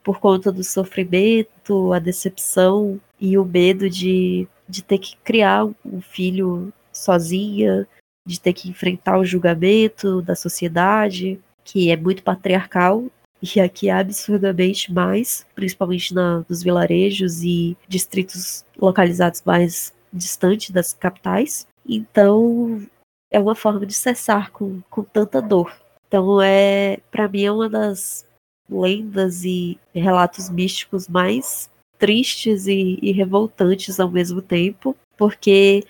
por 0.02 0.20
conta 0.20 0.52
do 0.52 0.64
sofrimento, 0.64 1.92
a 1.92 1.98
decepção 1.98 3.00
e 3.18 3.38
o 3.38 3.44
medo 3.44 3.88
de, 3.88 4.46
de 4.68 4.82
ter 4.82 4.98
que 4.98 5.16
criar 5.18 5.66
um 5.84 6.00
filho 6.00 6.72
sozinha, 6.92 7.86
de 8.26 8.40
ter 8.40 8.52
que 8.52 8.68
enfrentar 8.68 9.18
o 9.18 9.24
julgamento 9.24 10.20
da 10.22 10.34
sociedade 10.34 11.38
que 11.64 11.90
é 11.90 11.96
muito 11.96 12.22
patriarcal 12.22 13.04
e 13.42 13.60
aqui 13.60 13.88
é 13.88 13.92
absurdamente 13.92 14.92
mais, 14.92 15.46
principalmente 15.54 16.12
na, 16.14 16.44
nos 16.48 16.62
vilarejos 16.62 17.42
e 17.42 17.76
distritos 17.88 18.64
localizados 18.78 19.42
mais 19.44 19.94
distante 20.12 20.72
das 20.72 20.92
capitais. 20.92 21.66
Então, 21.88 22.86
é 23.30 23.40
uma 23.40 23.54
forma 23.54 23.86
de 23.86 23.94
cessar 23.94 24.50
com, 24.50 24.82
com 24.90 25.02
tanta 25.02 25.40
dor. 25.40 25.74
Então, 26.06 26.40
é 26.42 26.98
para 27.10 27.28
mim 27.28 27.44
é 27.44 27.52
uma 27.52 27.68
das 27.68 28.26
lendas 28.68 29.44
e 29.44 29.78
relatos 29.94 30.50
místicos 30.50 31.08
mais 31.08 31.70
tristes 31.98 32.66
e, 32.66 32.98
e 33.00 33.12
revoltantes 33.12 33.98
ao 33.98 34.10
mesmo 34.10 34.42
tempo, 34.42 34.96
porque 35.16 35.84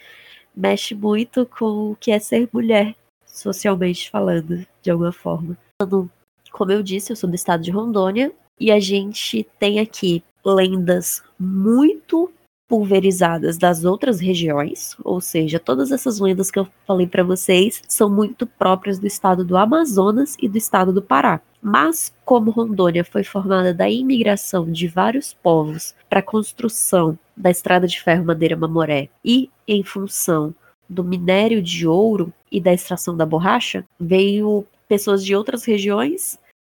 mexe 0.54 0.94
muito 0.94 1.46
com 1.46 1.92
o 1.92 1.96
que 1.96 2.10
é 2.10 2.18
ser 2.18 2.48
mulher, 2.52 2.94
socialmente 3.32 4.10
falando, 4.10 4.66
de 4.82 4.90
alguma 4.90 5.12
forma. 5.12 5.56
Como 6.52 6.72
eu 6.72 6.82
disse, 6.82 7.12
eu 7.12 7.16
sou 7.16 7.28
do 7.28 7.36
estado 7.36 7.62
de 7.62 7.70
Rondônia 7.70 8.32
e 8.58 8.70
a 8.70 8.80
gente 8.80 9.46
tem 9.58 9.78
aqui 9.78 10.22
lendas 10.44 11.22
muito 11.38 12.30
pulverizadas 12.70 13.58
das 13.58 13.84
outras 13.84 14.20
regiões, 14.20 14.96
ou 15.02 15.20
seja, 15.20 15.58
todas 15.58 15.90
essas 15.90 16.20
lendas 16.20 16.52
que 16.52 16.58
eu 16.58 16.68
falei 16.86 17.04
para 17.04 17.24
vocês 17.24 17.82
são 17.88 18.08
muito 18.08 18.46
próprias 18.46 18.96
do 18.96 19.08
estado 19.08 19.44
do 19.44 19.56
Amazonas 19.56 20.36
e 20.40 20.48
do 20.48 20.56
estado 20.56 20.92
do 20.92 21.02
Pará. 21.02 21.40
Mas 21.60 22.14
como 22.24 22.52
Rondônia 22.52 23.04
foi 23.04 23.24
formada 23.24 23.74
da 23.74 23.90
imigração 23.90 24.70
de 24.70 24.86
vários 24.86 25.34
povos 25.34 25.96
para 26.08 26.20
a 26.20 26.22
construção 26.22 27.18
da 27.36 27.50
estrada 27.50 27.88
de 27.88 28.00
ferro 28.00 28.24
Madeira 28.24 28.56
Mamoré 28.56 29.08
e 29.24 29.50
em 29.66 29.82
função 29.82 30.54
do 30.90 31.04
minério 31.04 31.62
de 31.62 31.86
ouro 31.86 32.32
e 32.50 32.60
da 32.60 32.74
extração 32.74 33.16
da 33.16 33.24
borracha, 33.24 33.84
veio 33.98 34.66
pessoas 34.88 35.24
de 35.24 35.36
outras 35.36 35.64
regiões 35.64 36.36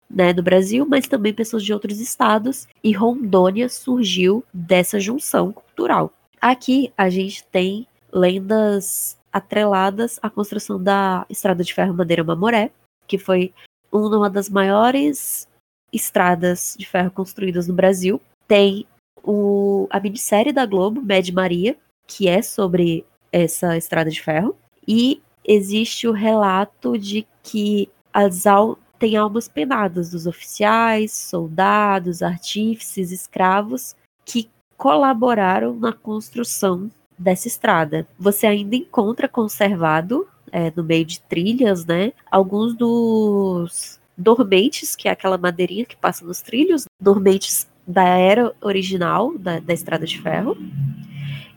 né, 0.10 0.34
do 0.34 0.44
Brasil, 0.44 0.86
mas 0.86 1.08
também 1.08 1.34
pessoas 1.34 1.64
de 1.64 1.74
outros 1.74 2.02
estados, 2.02 2.68
e 2.84 2.92
Rondônia 2.92 3.70
surgiu 3.70 4.44
dessa 4.54 5.00
junção 5.00 5.54
cultural. 5.54 6.12
Aqui 6.42 6.92
a 6.98 7.10
gente 7.10 7.46
tem 7.46 7.88
lendas 8.12 9.18
atreladas 9.32 10.20
à 10.22 10.30
construção 10.30 10.82
da 10.82 11.26
Estrada 11.30 11.64
de 11.64 11.74
Ferro 11.74 11.94
Madeira 11.94 12.24
Mamoré, 12.24 12.72
que 13.08 13.18
foi 13.18 13.54
uma 13.90 14.30
das 14.30 14.50
maiores 14.50 15.48
estradas 15.94 16.76
de 16.78 16.86
ferro 16.86 17.12
construídas 17.12 17.68
no 17.68 17.74
Brasil. 17.74 18.22
Tem 18.48 18.86
o, 19.24 19.88
a 19.90 20.00
minissérie 20.00 20.52
da 20.52 20.66
Globo, 20.66 21.02
Mad 21.02 21.30
Maria, 21.30 21.78
que 22.08 22.28
é 22.28 22.42
sobre 22.42 23.06
essa 23.32 23.78
estrada 23.78 24.10
de 24.10 24.22
ferro. 24.22 24.56
E 24.88 25.22
existe 25.46 26.08
o 26.08 26.12
relato 26.12 26.98
de 26.98 27.26
que 27.44 27.90
as, 28.14 28.46
al 28.46 28.78
tem 29.00 29.18
almas 29.18 29.48
penadas 29.48 30.12
dos 30.12 30.28
oficiais, 30.28 31.12
soldados, 31.12 32.22
artífices, 32.22 33.12
escravos 33.12 33.96
que 34.24 34.48
colaboraram 34.78 35.74
na 35.74 35.92
construção 35.92 36.92
dessa 37.18 37.48
estrada. 37.48 38.08
Você 38.20 38.46
ainda 38.46 38.76
encontra 38.76 39.28
conservado 39.28 40.28
é, 40.52 40.72
no 40.76 40.84
meio 40.84 41.04
de 41.04 41.20
trilhas, 41.20 41.84
né? 41.84 42.14
Alguns 42.30 42.76
dos 42.76 44.00
dormentes, 44.16 44.96
que 44.96 45.08
é 45.08 45.12
aquela 45.12 45.38
madeirinha 45.38 45.86
que 45.86 45.96
passa 45.96 46.24
nos 46.24 46.42
trilhos, 46.42 46.86
dormentes 47.00 47.68
da 47.88 48.04
era 48.04 48.54
original 48.62 49.36
da, 49.36 49.60
da 49.60 49.74
estrada 49.74 50.06
de 50.06 50.22
ferro. 50.22 50.56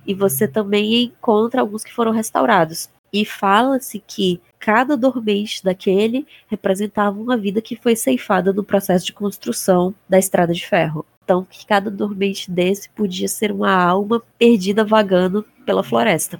E 0.06 0.14
você 0.14 0.46
também 0.46 1.04
encontra 1.04 1.60
alguns 1.60 1.84
que 1.84 1.92
foram 1.92 2.12
restaurados. 2.12 2.88
E 3.12 3.24
fala-se 3.24 4.02
que 4.04 4.40
cada 4.58 4.96
dormente 4.96 5.62
daquele 5.62 6.26
representava 6.48 7.20
uma 7.20 7.36
vida 7.36 7.62
que 7.62 7.76
foi 7.76 7.94
ceifada 7.94 8.52
no 8.52 8.64
processo 8.64 9.06
de 9.06 9.12
construção 9.12 9.94
da 10.08 10.18
estrada 10.18 10.52
de 10.52 10.66
ferro. 10.66 11.04
Então, 11.22 11.46
que 11.48 11.64
cada 11.64 11.90
dormente 11.90 12.50
desse 12.50 12.88
podia 12.90 13.28
ser 13.28 13.52
uma 13.52 13.72
alma 13.72 14.22
perdida 14.38 14.84
vagando 14.84 15.44
pela 15.64 15.82
floresta. 15.82 16.38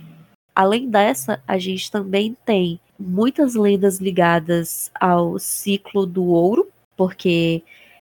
Além 0.55 0.89
dessa, 0.89 1.43
a 1.47 1.59
gente 1.59 1.91
também 1.91 2.37
tem 2.45 2.79
muitas 2.99 3.55
lendas 3.55 3.99
ligadas 3.99 4.91
ao 5.01 5.39
ciclo 5.39 6.07
do 6.07 6.25
ouro, 6.25 6.69
porque 6.97 7.63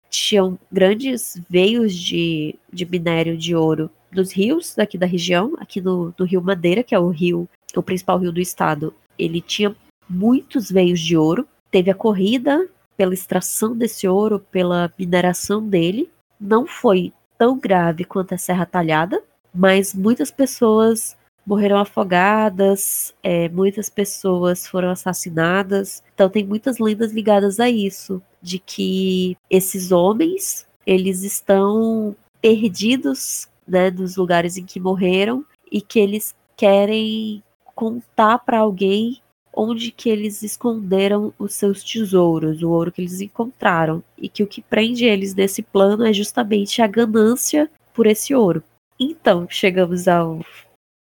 tinham 0.09 0.59
grandes 0.71 1.41
veios 1.49 1.95
de, 1.95 2.55
de 2.73 2.87
minério 2.87 3.37
de 3.37 3.55
ouro 3.55 3.91
nos 4.11 4.33
rios 4.33 4.75
daqui 4.77 4.97
da 4.97 5.07
região, 5.07 5.55
aqui 5.59 5.81
no, 5.81 6.15
no 6.19 6.25
Rio 6.25 6.43
Madeira, 6.43 6.83
que 6.83 6.95
é 6.95 6.99
o 6.99 7.09
rio 7.09 7.49
o 7.77 7.83
principal 7.83 8.19
rio 8.19 8.33
do 8.33 8.41
estado, 8.41 8.95
ele 9.19 9.41
tinha 9.41 9.75
muitos 10.09 10.71
veios 10.71 11.01
de 11.01 11.17
ouro. 11.17 11.47
Teve 11.71 11.91
a 11.91 11.95
corrida 11.95 12.67
pela 12.97 13.15
extração 13.15 13.77
desse 13.77 14.09
ouro, 14.09 14.41
pela 14.51 14.93
mineração 14.99 15.63
dele. 15.63 16.11
Não 16.41 16.67
foi 16.67 17.13
tão 17.37 17.59
grave 17.59 18.05
quanto 18.05 18.35
a 18.35 18.39
Serra 18.39 18.67
Talhada, 18.67 19.23
mas 19.55 19.95
muitas 19.95 20.31
pessoas 20.31 21.17
morreram 21.47 21.79
afogadas, 21.79 23.15
é, 23.23 23.49
muitas 23.49 23.89
pessoas 23.89 24.67
foram 24.67 24.91
assassinadas. 24.91 26.03
Então 26.15 26.29
tem 26.29 26.45
muitas 26.45 26.79
lendas 26.79 27.13
ligadas 27.13 27.59
a 27.61 27.69
isso, 27.69 28.23
de 28.43 28.59
que 28.59 29.37
esses 29.51 29.93
homens 29.93 30.67
eles 30.87 31.23
estão 31.23 32.17
perdidos 32.41 33.49
né, 33.69 33.91
nos 33.91 34.17
lugares 34.17 34.57
em 34.57 34.65
que 34.65 34.81
morreram 34.81 35.45
e 35.71 35.81
que 35.81 35.99
eles 35.99 36.35
querem 36.57 37.43
contar 37.75 38.39
para 38.39 38.59
alguém 38.59 39.21
onde 39.53 39.91
que 39.91 40.09
eles 40.09 40.43
esconderam 40.43 41.33
os 41.39 41.55
seus 41.55 41.83
tesouros, 41.83 42.63
o 42.63 42.71
ouro 42.71 42.93
que 42.93 43.01
eles 43.01 43.21
encontraram, 43.21 44.03
e 44.17 44.29
que 44.29 44.43
o 44.43 44.47
que 44.47 44.63
prende 44.63 45.05
eles 45.05 45.35
nesse 45.35 45.63
plano 45.63 46.07
é 46.07 46.13
justamente 46.13 46.81
a 46.81 46.87
ganância 46.87 47.69
por 47.93 48.07
esse 48.07 48.35
ouro. 48.35 48.63
Então, 49.01 49.49
chegamos 49.51 50.07
ao 50.07 50.45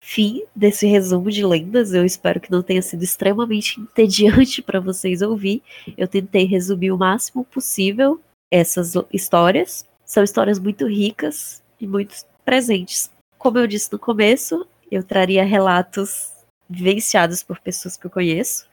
fim 0.03 0.45
desse 0.55 0.87
resumo 0.87 1.31
de 1.31 1.45
lendas. 1.45 1.93
Eu 1.93 2.05
espero 2.05 2.41
que 2.41 2.51
não 2.51 2.63
tenha 2.63 2.81
sido 2.81 3.03
extremamente 3.03 3.81
entediante 3.81 4.63
para 4.63 4.81
vocês 4.81 5.21
ouvir. 5.21 5.63
Eu 5.97 6.07
tentei 6.09 6.45
resumir 6.45 6.93
o 6.93 6.99
máximo 6.99 7.45
possível 7.45 8.21
essas 8.51 8.95
histórias. 9.13 9.87
São 10.05 10.23
histórias 10.23 10.59
muito 10.59 10.87
ricas 10.87 11.63
e 11.81 11.87
muito 11.87 12.15
presentes. 12.47 13.11
Como 13.37 13.59
eu 13.59 13.67
disse 13.67 13.93
no 13.93 13.99
começo, 13.99 14.67
eu 14.91 15.03
traria 15.03 15.45
relatos 15.45 16.33
vivenciados 16.71 17.43
por 17.43 17.59
pessoas 17.59 17.97
que 17.97 18.07
eu 18.07 18.11
conheço 18.11 18.67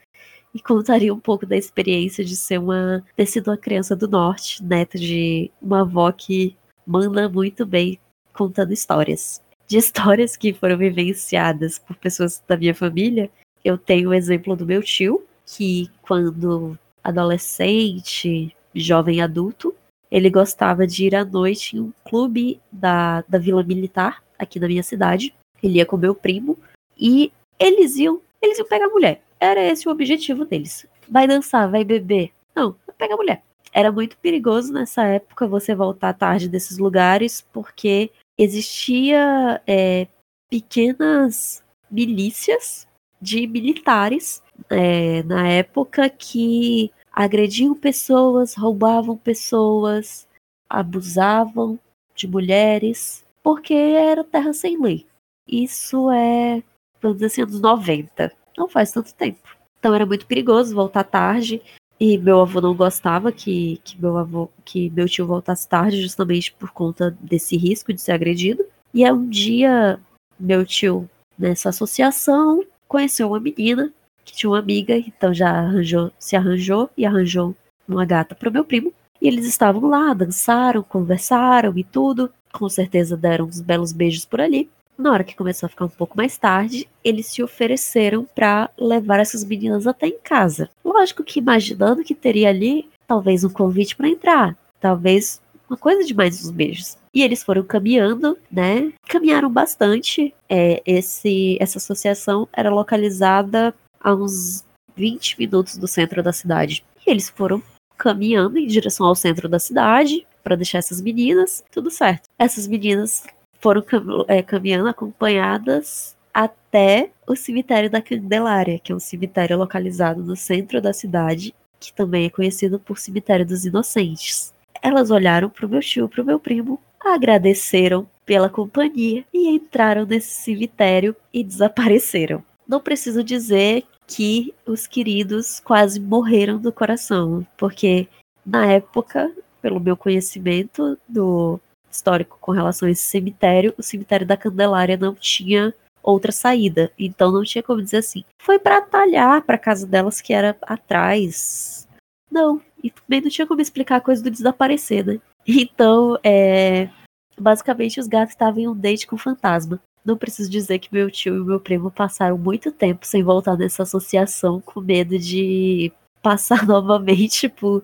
e 0.54 0.62
contaria 0.62 1.14
um 1.14 1.20
pouco 1.20 1.46
da 1.46 1.58
experiência 1.58 2.24
de 2.24 2.36
ser 2.36 2.60
uma 2.60 3.04
ter 3.16 3.26
sido 3.26 3.48
uma 3.50 3.58
criança 3.58 3.96
do 3.96 4.08
norte, 4.08 4.64
neta 4.64 4.98
de 4.98 5.50
uma 5.60 5.82
avó 5.82 6.12
que 6.12 6.56
manda 6.86 7.28
muito 7.28 7.66
bem 7.66 8.00
contando 8.32 8.72
histórias. 8.72 9.42
De 9.68 9.78
histórias 9.78 10.38
que 10.38 10.54
foram 10.54 10.78
vivenciadas 10.78 11.80
por 11.80 11.96
pessoas 11.96 12.44
da 12.48 12.56
minha 12.56 12.76
família, 12.76 13.32
eu 13.66 13.78
tenho 13.78 14.10
o 14.10 14.14
exemplo 14.14 14.56
do 14.56 14.66
meu 14.66 14.84
tio, 14.84 15.26
que 15.46 15.90
quando 16.02 16.78
adolescente, 17.04 18.56
jovem 18.76 19.22
adulto, 19.22 19.74
ele 20.14 20.30
gostava 20.30 20.86
de 20.86 21.08
ir 21.08 21.16
à 21.16 21.26
noite 21.26 21.76
em 21.76 21.80
um 21.80 21.92
clube 22.06 22.62
da, 22.72 23.22
da 23.28 23.40
Vila 23.40 23.64
Militar, 23.64 24.24
aqui 24.38 24.60
na 24.60 24.68
minha 24.68 24.84
cidade. 24.84 25.34
Ele 25.62 25.80
ia 25.80 25.88
com 25.88 25.98
meu 25.98 26.14
primo 26.14 26.56
e 26.96 27.34
eles 27.60 27.96
iam, 27.96 28.22
eles 28.40 28.60
iam 28.60 28.68
pegar 28.68 28.90
mulher. 28.90 29.24
Era 29.40 29.60
esse 29.66 29.90
o 29.90 29.92
objetivo 29.92 30.46
deles. 30.46 30.86
Vai 31.10 31.28
dançar, 31.28 31.68
vai 31.68 31.84
beber. 31.84 32.32
Não, 32.56 32.76
pega 32.96 33.18
mulher. 33.18 33.42
Era 33.74 33.92
muito 33.92 34.16
perigoso 34.18 34.72
nessa 34.72 35.04
época 35.04 35.48
você 35.48 35.74
voltar 35.74 36.14
tarde 36.14 36.48
desses 36.48 36.78
lugares, 36.78 37.44
porque 37.52 38.12
existia 38.38 39.60
é, 39.66 40.06
pequenas 40.48 41.64
milícias 41.90 42.88
de 43.20 43.48
militares 43.48 44.44
é, 44.70 45.24
na 45.24 45.48
época 45.48 46.08
que 46.08 46.92
agrediam 47.14 47.76
pessoas, 47.76 48.56
roubavam 48.56 49.16
pessoas, 49.16 50.28
abusavam 50.68 51.80
de 52.16 52.28
mulheres, 52.28 53.24
porque 53.42 53.74
era 53.74 54.24
terra 54.24 54.52
sem 54.52 54.82
lei. 54.82 55.06
Isso 55.48 56.10
é 56.12 56.64
vamos 57.04 57.18
dizer 57.18 57.28
assim, 57.28 57.42
anos 57.42 57.60
90. 57.60 58.32
Não 58.58 58.70
faz 58.70 58.92
tanto 58.92 59.14
tempo. 59.14 59.56
Então 59.78 59.94
era 59.94 60.06
muito 60.06 60.26
perigoso 60.26 60.74
voltar 60.74 61.04
tarde. 61.04 61.62
E 62.00 62.18
meu 62.18 62.42
avô 62.42 62.60
não 62.60 62.76
gostava 62.76 63.32
que, 63.32 63.80
que 63.84 64.02
meu 64.02 64.18
avô, 64.18 64.50
que 64.66 64.90
meu 64.90 65.08
tio 65.08 65.28
voltasse 65.28 65.68
tarde, 65.68 66.02
justamente 66.02 66.52
por 66.54 66.72
conta 66.72 67.16
desse 67.22 67.56
risco 67.56 67.94
de 67.94 68.02
ser 68.02 68.14
agredido. 68.14 68.66
E 68.94 69.06
aí 69.06 69.12
um 69.12 69.30
dia, 69.30 70.00
meu 70.40 70.66
tio, 70.66 71.10
nessa 71.38 71.70
associação, 71.70 72.64
conheceu 72.88 73.28
uma 73.28 73.40
menina 73.40 73.94
que 74.24 74.34
tinha 74.34 74.50
uma 74.50 74.60
amiga, 74.60 74.96
então 74.96 75.34
já 75.34 75.50
arranjou, 75.50 76.12
se 76.20 76.36
arranjou 76.36 76.90
e 76.98 77.06
arranjou 77.06 77.56
uma 77.88 78.06
gata 78.06 78.36
para 78.36 78.50
o 78.50 78.54
meu 78.54 78.64
primo. 78.64 78.94
E 79.22 79.28
eles 79.28 79.46
estavam 79.46 79.90
lá, 79.90 80.14
dançaram, 80.14 80.84
conversaram 80.84 81.78
e 81.78 81.84
tudo. 81.84 82.30
Com 82.52 82.68
certeza 82.70 83.16
deram 83.16 83.46
uns 83.46 83.62
belos 83.62 83.92
beijos 83.94 84.26
por 84.26 84.42
ali. 84.42 84.70
Na 84.98 85.12
hora 85.12 85.24
que 85.24 85.36
começou 85.36 85.66
a 85.68 85.70
ficar 85.70 85.86
um 85.86 85.90
pouco 85.90 86.16
mais 86.16 86.38
tarde, 86.38 86.88
eles 87.04 87.28
se 87.28 87.42
ofereceram 87.42 88.28
para 88.36 88.70
levar 88.78 89.20
essas 89.20 89.44
meninas 89.44 89.88
até 89.88 90.08
em 90.08 90.20
casa. 90.20 90.70
Lógico 90.84 91.24
que 91.24 91.40
imaginando 91.40 92.04
que 92.04 92.14
teria 92.14 92.50
ali 92.50 92.90
talvez 93.08 93.44
um 93.44 93.50
convite 93.50 93.96
para 93.96 94.08
entrar, 94.08 94.56
talvez 94.80 95.42
uma 95.70 95.78
coisa 95.78 96.04
de 96.04 96.14
mais 96.14 96.44
uns 96.44 96.52
beijos. 96.52 96.98
E 97.14 97.24
eles 97.24 97.44
foram 97.44 97.64
caminhando, 97.64 98.38
né? 98.52 98.92
Caminharam 99.08 99.50
bastante. 99.50 100.34
É, 100.50 100.82
esse, 100.86 101.58
essa 101.60 101.78
associação 101.78 102.48
era 102.54 102.70
localizada 102.70 103.74
a 104.04 104.14
uns 104.14 104.64
20 104.96 105.40
minutos 105.40 105.78
do 105.78 105.88
centro 105.88 106.22
da 106.22 106.34
cidade. 106.34 106.84
E 107.06 107.10
eles 107.10 107.30
foram 107.30 107.62
caminhando 107.98 108.58
em 108.58 108.68
direção 108.68 109.06
ao 109.06 109.16
centro 109.16 109.48
da 109.48 109.60
cidade 109.60 110.26
para 110.44 110.56
deixar 110.56 110.80
essas 110.80 111.00
meninas, 111.00 111.64
tudo 111.72 111.90
certo. 111.90 112.28
Essas 112.38 112.68
meninas 112.68 113.24
foram 113.60 113.82
cam 113.82 114.26
é, 114.28 114.42
caminhando 114.42 114.90
acompanhadas 114.90 116.16
até 116.34 117.12
o 117.28 117.36
cemitério 117.36 117.90
da 117.90 118.02
Candelária, 118.02 118.80
que 118.80 118.92
é 118.92 118.96
um 118.96 119.00
cemitério 119.00 119.58
localizado 119.58 120.22
no 120.22 120.36
centro 120.36 120.82
da 120.82 120.92
cidade, 120.92 121.54
que 121.80 121.94
também 121.94 122.26
é 122.26 122.30
conhecido 122.30 122.80
por 122.80 122.98
cemitério 122.98 123.46
dos 123.46 123.66
inocentes. 123.66 124.54
Elas 124.82 125.12
olharam 125.12 125.50
para 125.50 125.66
o 125.66 125.70
meu 125.70 125.80
tio, 125.80 126.10
para 126.10 126.22
o 126.22 126.26
meu 126.26 126.40
primo, 126.40 126.80
agradeceram 127.00 128.08
pela 128.26 128.50
companhia 128.50 129.24
e 129.34 129.50
entraram 129.50 130.06
nesse 130.06 130.32
cemitério 130.42 131.16
e 131.34 131.44
desapareceram. 131.44 132.44
Não 132.68 132.82
preciso 132.82 133.24
dizer 133.24 133.86
que 134.08 134.54
os 134.66 134.88
queridos 134.88 135.60
quase 135.60 136.00
morreram 136.00 136.58
do 136.58 136.72
coração, 136.72 137.46
porque 137.58 138.08
na 138.46 138.66
época, 138.66 139.34
pelo 139.62 139.80
meu 139.80 139.96
conhecimento 139.96 140.98
do 141.08 141.60
histórico 141.90 142.38
com 142.42 142.52
relação 142.52 142.88
a 142.88 142.92
esse 142.92 143.04
cemitério, 143.04 143.74
o 143.78 143.84
cemitério 143.84 144.26
da 144.26 144.36
Candelária 144.36 144.98
não 144.98 145.14
tinha 145.14 145.74
outra 146.02 146.32
saída, 146.32 146.92
então 147.00 147.32
não 147.32 147.44
tinha 147.44 147.64
como 147.64 147.82
dizer 147.82 147.98
assim. 147.98 148.26
Foi 148.42 148.60
para 148.60 148.78
atalhar 148.78 149.42
para 149.44 149.58
casa 149.58 149.88
delas 149.88 150.20
que 150.20 150.34
era 150.34 150.58
atrás. 150.64 151.88
Não, 152.30 152.62
e 152.84 152.90
também 152.90 153.22
não 153.22 153.30
tinha 153.30 153.48
como 153.48 153.62
explicar 153.62 153.98
a 153.98 154.02
coisa 154.02 154.22
do 154.22 154.32
desaparecer, 154.32 155.06
né? 155.06 155.20
Então, 155.46 156.18
é, 156.24 156.90
basicamente 157.38 158.00
os 158.00 158.08
gatos 158.08 158.34
estavam 158.34 158.62
em 158.62 158.68
um 158.68 158.76
date 158.76 159.06
com 159.06 159.16
o 159.16 159.20
fantasma. 159.20 159.80
Não 160.06 160.18
preciso 160.18 160.50
dizer 160.50 160.80
que 160.80 160.94
meu 160.94 161.10
tio 161.10 161.38
e 161.38 161.46
meu 161.46 161.60
primo 161.60 161.90
passaram 161.90 162.38
muito 162.38 162.72
tempo 162.72 163.06
sem 163.06 163.24
voltar 163.24 163.58
nessa 163.58 163.84
associação 163.84 164.60
com 164.62 164.82
medo 164.82 165.18
de 165.18 165.92
passar 166.22 166.66
novamente 166.68 167.48
por, 167.48 167.84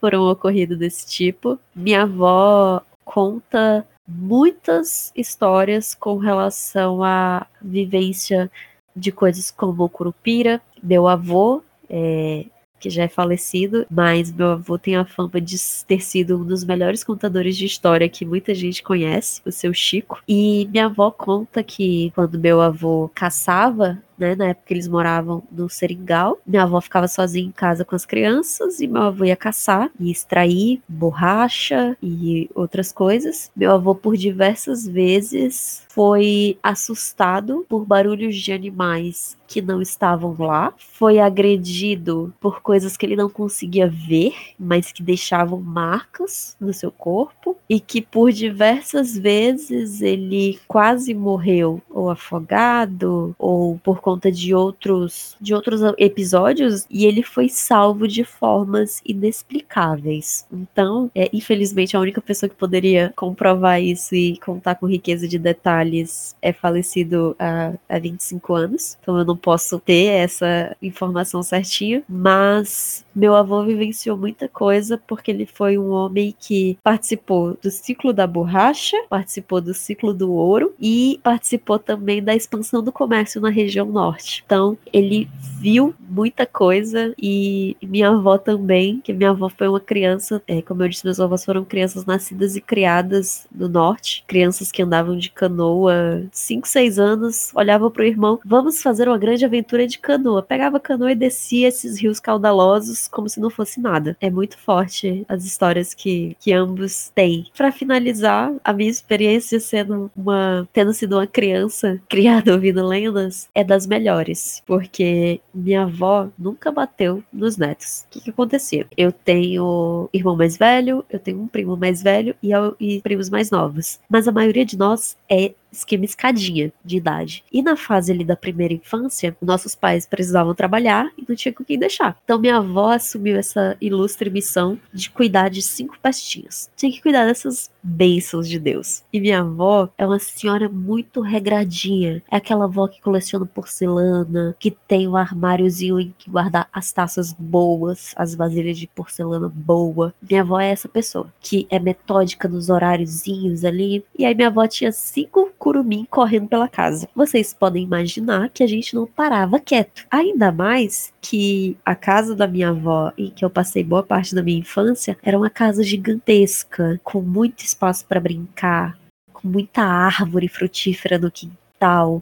por 0.00 0.14
um 0.14 0.28
ocorrido 0.28 0.76
desse 0.76 1.06
tipo. 1.06 1.58
Minha 1.74 2.02
avó 2.02 2.82
conta 3.04 3.86
muitas 4.06 5.12
histórias 5.14 5.94
com 5.94 6.16
relação 6.16 7.02
à 7.02 7.46
vivência 7.60 8.50
de 8.94 9.12
coisas 9.12 9.50
como 9.50 9.84
o 9.84 9.88
Curupira. 9.88 10.60
Meu 10.82 11.06
avô 11.06 11.62
é, 11.88 12.46
que 12.82 12.90
já 12.90 13.04
é 13.04 13.08
falecido, 13.08 13.86
mas 13.88 14.32
meu 14.32 14.50
avô 14.50 14.76
tem 14.76 14.96
a 14.96 15.04
fama 15.04 15.40
de 15.40 15.56
ter 15.86 16.02
sido 16.02 16.36
um 16.36 16.44
dos 16.44 16.64
melhores 16.64 17.04
contadores 17.04 17.56
de 17.56 17.64
história 17.64 18.08
que 18.08 18.26
muita 18.26 18.52
gente 18.52 18.82
conhece, 18.82 19.40
o 19.46 19.52
seu 19.52 19.72
Chico. 19.72 20.20
E 20.26 20.68
minha 20.72 20.86
avó 20.86 21.10
conta 21.12 21.62
que 21.62 22.10
quando 22.16 22.40
meu 22.40 22.60
avô 22.60 23.08
caçava, 23.14 24.02
né, 24.18 24.34
na 24.34 24.48
época 24.48 24.72
eles 24.72 24.88
moravam 24.88 25.42
no 25.50 25.68
Seringal. 25.68 26.38
Minha 26.46 26.64
avó 26.64 26.80
ficava 26.80 27.08
sozinha 27.08 27.46
em 27.46 27.52
casa 27.52 27.84
com 27.84 27.94
as 27.94 28.06
crianças 28.06 28.80
e 28.80 28.86
meu 28.86 29.02
avô 29.02 29.24
ia 29.24 29.36
caçar 29.36 29.90
e 29.98 30.10
extrair 30.10 30.82
borracha 30.88 31.96
e 32.02 32.50
outras 32.54 32.92
coisas. 32.92 33.50
Meu 33.54 33.72
avô, 33.72 33.94
por 33.94 34.16
diversas 34.16 34.86
vezes, 34.86 35.82
foi 35.88 36.58
assustado 36.62 37.66
por 37.68 37.84
barulhos 37.84 38.36
de 38.36 38.52
animais 38.52 39.36
que 39.52 39.60
não 39.60 39.82
estavam 39.82 40.34
lá, 40.38 40.72
foi 40.78 41.18
agredido 41.18 42.32
por 42.40 42.62
coisas 42.62 42.96
que 42.96 43.04
ele 43.04 43.14
não 43.14 43.28
conseguia 43.28 43.86
ver, 43.86 44.34
mas 44.58 44.90
que 44.90 45.02
deixavam 45.02 45.60
marcas 45.60 46.56
no 46.58 46.72
seu 46.72 46.90
corpo, 46.90 47.54
e 47.68 47.78
que 47.78 48.00
por 48.00 48.32
diversas 48.32 49.14
vezes 49.14 50.00
ele 50.00 50.58
quase 50.66 51.12
morreu 51.12 51.82
ou 51.90 52.08
afogado 52.08 53.36
ou 53.38 53.78
por 53.84 54.00
conta 54.02 54.30
de 54.30 54.54
outros 54.54 55.36
de 55.40 55.54
outros 55.54 55.80
episódios 55.96 56.84
e 56.90 57.06
ele 57.06 57.22
foi 57.22 57.48
salvo 57.48 58.08
de 58.08 58.24
formas 58.24 59.00
inexplicáveis. 59.06 60.46
Então, 60.52 61.10
é, 61.14 61.30
infelizmente, 61.32 61.96
a 61.96 62.00
única 62.00 62.20
pessoa 62.20 62.50
que 62.50 62.56
poderia 62.56 63.12
comprovar 63.16 63.80
isso 63.80 64.14
e 64.14 64.36
contar 64.38 64.74
com 64.74 64.86
riqueza 64.86 65.28
de 65.28 65.38
detalhes 65.38 66.34
é 66.42 66.52
falecido 66.52 67.36
há, 67.38 67.72
há 67.88 67.98
25 67.98 68.54
anos. 68.54 68.98
Então, 69.00 69.16
eu 69.16 69.24
não 69.24 69.36
posso 69.36 69.78
ter 69.78 70.06
essa 70.06 70.76
informação 70.82 71.42
certinha, 71.42 72.02
mas 72.08 73.04
meu 73.14 73.36
avô 73.36 73.62
vivenciou 73.62 74.16
muita 74.16 74.48
coisa 74.48 75.00
porque 75.06 75.30
ele 75.30 75.46
foi 75.46 75.78
um 75.78 75.90
homem 75.90 76.34
que 76.38 76.76
participou 76.82 77.56
do 77.62 77.70
ciclo 77.70 78.12
da 78.12 78.26
borracha, 78.26 78.96
participou 79.08 79.60
do 79.60 79.74
ciclo 79.74 80.12
do 80.12 80.32
ouro 80.32 80.74
e 80.80 81.20
participou 81.22 81.78
também 81.78 82.22
da 82.22 82.34
expansão 82.34 82.82
do 82.82 82.90
comércio 82.90 83.40
na 83.40 83.50
região 83.50 83.91
norte. 83.92 84.42
Então, 84.44 84.76
ele 84.92 85.28
viu 85.60 85.94
muita 86.00 86.44
coisa 86.44 87.14
e 87.16 87.76
minha 87.82 88.08
avó 88.08 88.36
também, 88.36 89.00
que 89.00 89.12
minha 89.12 89.30
avó 89.30 89.48
foi 89.48 89.68
uma 89.68 89.80
criança, 89.80 90.42
é, 90.46 90.60
como 90.60 90.82
eu 90.82 90.88
disse, 90.88 91.04
meus 91.04 91.20
avós 91.20 91.44
foram 91.44 91.64
crianças 91.64 92.04
nascidas 92.04 92.56
e 92.56 92.60
criadas 92.60 93.46
no 93.54 93.68
norte, 93.68 94.24
crianças 94.26 94.72
que 94.72 94.82
andavam 94.82 95.16
de 95.16 95.30
canoa, 95.30 96.24
5, 96.32 96.66
6 96.66 96.98
anos, 96.98 97.52
olhavam 97.54 97.90
pro 97.90 98.04
irmão, 98.04 98.40
vamos 98.44 98.82
fazer 98.82 99.08
uma 99.08 99.18
grande 99.18 99.44
aventura 99.44 99.86
de 99.86 99.98
canoa. 99.98 100.42
Pegava 100.42 100.80
canoa 100.80 101.12
e 101.12 101.16
descia 101.16 101.68
esses 101.68 102.00
rios 102.00 102.18
caudalosos 102.18 103.08
como 103.08 103.28
se 103.28 103.40
não 103.40 103.50
fosse 103.50 103.80
nada. 103.80 104.16
É 104.20 104.30
muito 104.30 104.58
forte 104.58 105.24
as 105.28 105.44
histórias 105.44 105.94
que, 105.94 106.36
que 106.40 106.52
ambos 106.52 107.10
têm. 107.14 107.46
Para 107.56 107.72
finalizar, 107.72 108.52
a 108.64 108.72
minha 108.72 108.90
experiência 108.90 109.60
sendo 109.60 110.10
uma 110.16 110.68
tendo 110.72 110.92
sido 110.92 111.16
uma 111.16 111.26
criança 111.26 112.00
criada 112.08 112.52
ouvindo 112.52 112.86
lendas 112.86 113.48
é 113.54 113.62
das 113.62 113.81
melhores, 113.86 114.62
porque 114.66 115.40
minha 115.54 115.82
avó 115.82 116.28
nunca 116.38 116.70
bateu 116.70 117.22
nos 117.32 117.56
netos. 117.56 118.04
O 118.06 118.10
que, 118.10 118.20
que 118.20 118.30
acontecia? 118.30 118.86
Eu 118.96 119.12
tenho 119.12 120.08
irmão 120.12 120.36
mais 120.36 120.56
velho, 120.56 121.04
eu 121.10 121.18
tenho 121.18 121.40
um 121.40 121.46
primo 121.46 121.76
mais 121.76 122.02
velho 122.02 122.34
e, 122.42 122.50
e 122.80 123.00
primos 123.00 123.30
mais 123.30 123.50
novos. 123.50 124.00
Mas 124.08 124.26
a 124.26 124.32
maioria 124.32 124.64
de 124.64 124.76
nós 124.76 125.16
é 125.28 125.54
esquema 125.72 126.04
escadinha 126.04 126.72
de 126.84 126.96
idade. 126.98 127.44
E 127.52 127.62
na 127.62 127.76
fase 127.76 128.12
ali 128.12 128.24
da 128.24 128.36
primeira 128.36 128.74
infância, 128.74 129.36
nossos 129.40 129.74
pais 129.74 130.06
precisavam 130.06 130.54
trabalhar 130.54 131.10
e 131.16 131.24
não 131.26 131.34
tinha 131.34 131.52
com 131.52 131.64
quem 131.64 131.78
deixar. 131.78 132.16
Então 132.24 132.38
minha 132.38 132.58
avó 132.58 132.92
assumiu 132.92 133.36
essa 133.36 133.76
ilustre 133.80 134.30
missão 134.30 134.78
de 134.92 135.10
cuidar 135.10 135.48
de 135.48 135.62
cinco 135.62 135.98
pestinhos. 136.00 136.68
Tinha 136.76 136.92
que 136.92 137.00
cuidar 137.00 137.26
dessas 137.26 137.70
bênçãos 137.82 138.48
de 138.48 138.58
Deus. 138.58 139.02
E 139.12 139.20
minha 139.20 139.40
avó 139.40 139.88
é 139.98 140.06
uma 140.06 140.18
senhora 140.18 140.68
muito 140.68 141.20
regradinha. 141.20 142.22
É 142.30 142.36
aquela 142.36 142.64
avó 142.64 142.86
que 142.86 143.00
coleciona 143.00 143.46
porcelana, 143.46 144.54
que 144.58 144.70
tem 144.70 145.08
um 145.08 145.16
armáriozinho 145.16 146.00
em 146.00 146.14
que 146.16 146.30
guardar 146.30 146.68
as 146.72 146.92
taças 146.92 147.32
boas, 147.32 148.12
as 148.16 148.34
vasilhas 148.34 148.78
de 148.78 148.86
porcelana 148.86 149.48
boa. 149.48 150.14
Minha 150.22 150.42
avó 150.42 150.60
é 150.60 150.70
essa 150.70 150.88
pessoa 150.88 151.32
que 151.40 151.66
é 151.70 151.78
metódica 151.78 152.48
nos 152.48 152.68
horáriozinhos 152.68 153.64
ali. 153.64 154.04
E 154.18 154.24
aí 154.24 154.34
minha 154.34 154.48
avó 154.48 154.66
tinha 154.66 154.92
cinco 154.92 155.52
curumim 155.62 156.04
correndo 156.10 156.48
pela 156.48 156.66
casa. 156.66 157.08
Vocês 157.14 157.54
podem 157.54 157.84
imaginar 157.84 158.50
que 158.50 158.64
a 158.64 158.66
gente 158.66 158.96
não 158.96 159.06
parava 159.06 159.60
quieto. 159.60 160.04
Ainda 160.10 160.50
mais 160.50 161.14
que 161.20 161.76
a 161.86 161.94
casa 161.94 162.34
da 162.34 162.48
minha 162.48 162.70
avó, 162.70 163.12
em 163.16 163.30
que 163.30 163.44
eu 163.44 163.48
passei 163.48 163.84
boa 163.84 164.02
parte 164.02 164.34
da 164.34 164.42
minha 164.42 164.58
infância, 164.58 165.16
era 165.22 165.38
uma 165.38 165.48
casa 165.48 165.84
gigantesca, 165.84 167.00
com 167.04 167.20
muito 167.20 167.64
espaço 167.64 168.04
para 168.06 168.18
brincar, 168.18 168.98
com 169.32 169.46
muita 169.46 169.82
árvore 169.82 170.48
frutífera 170.48 171.16
no 171.16 171.30
quintal. 171.30 172.20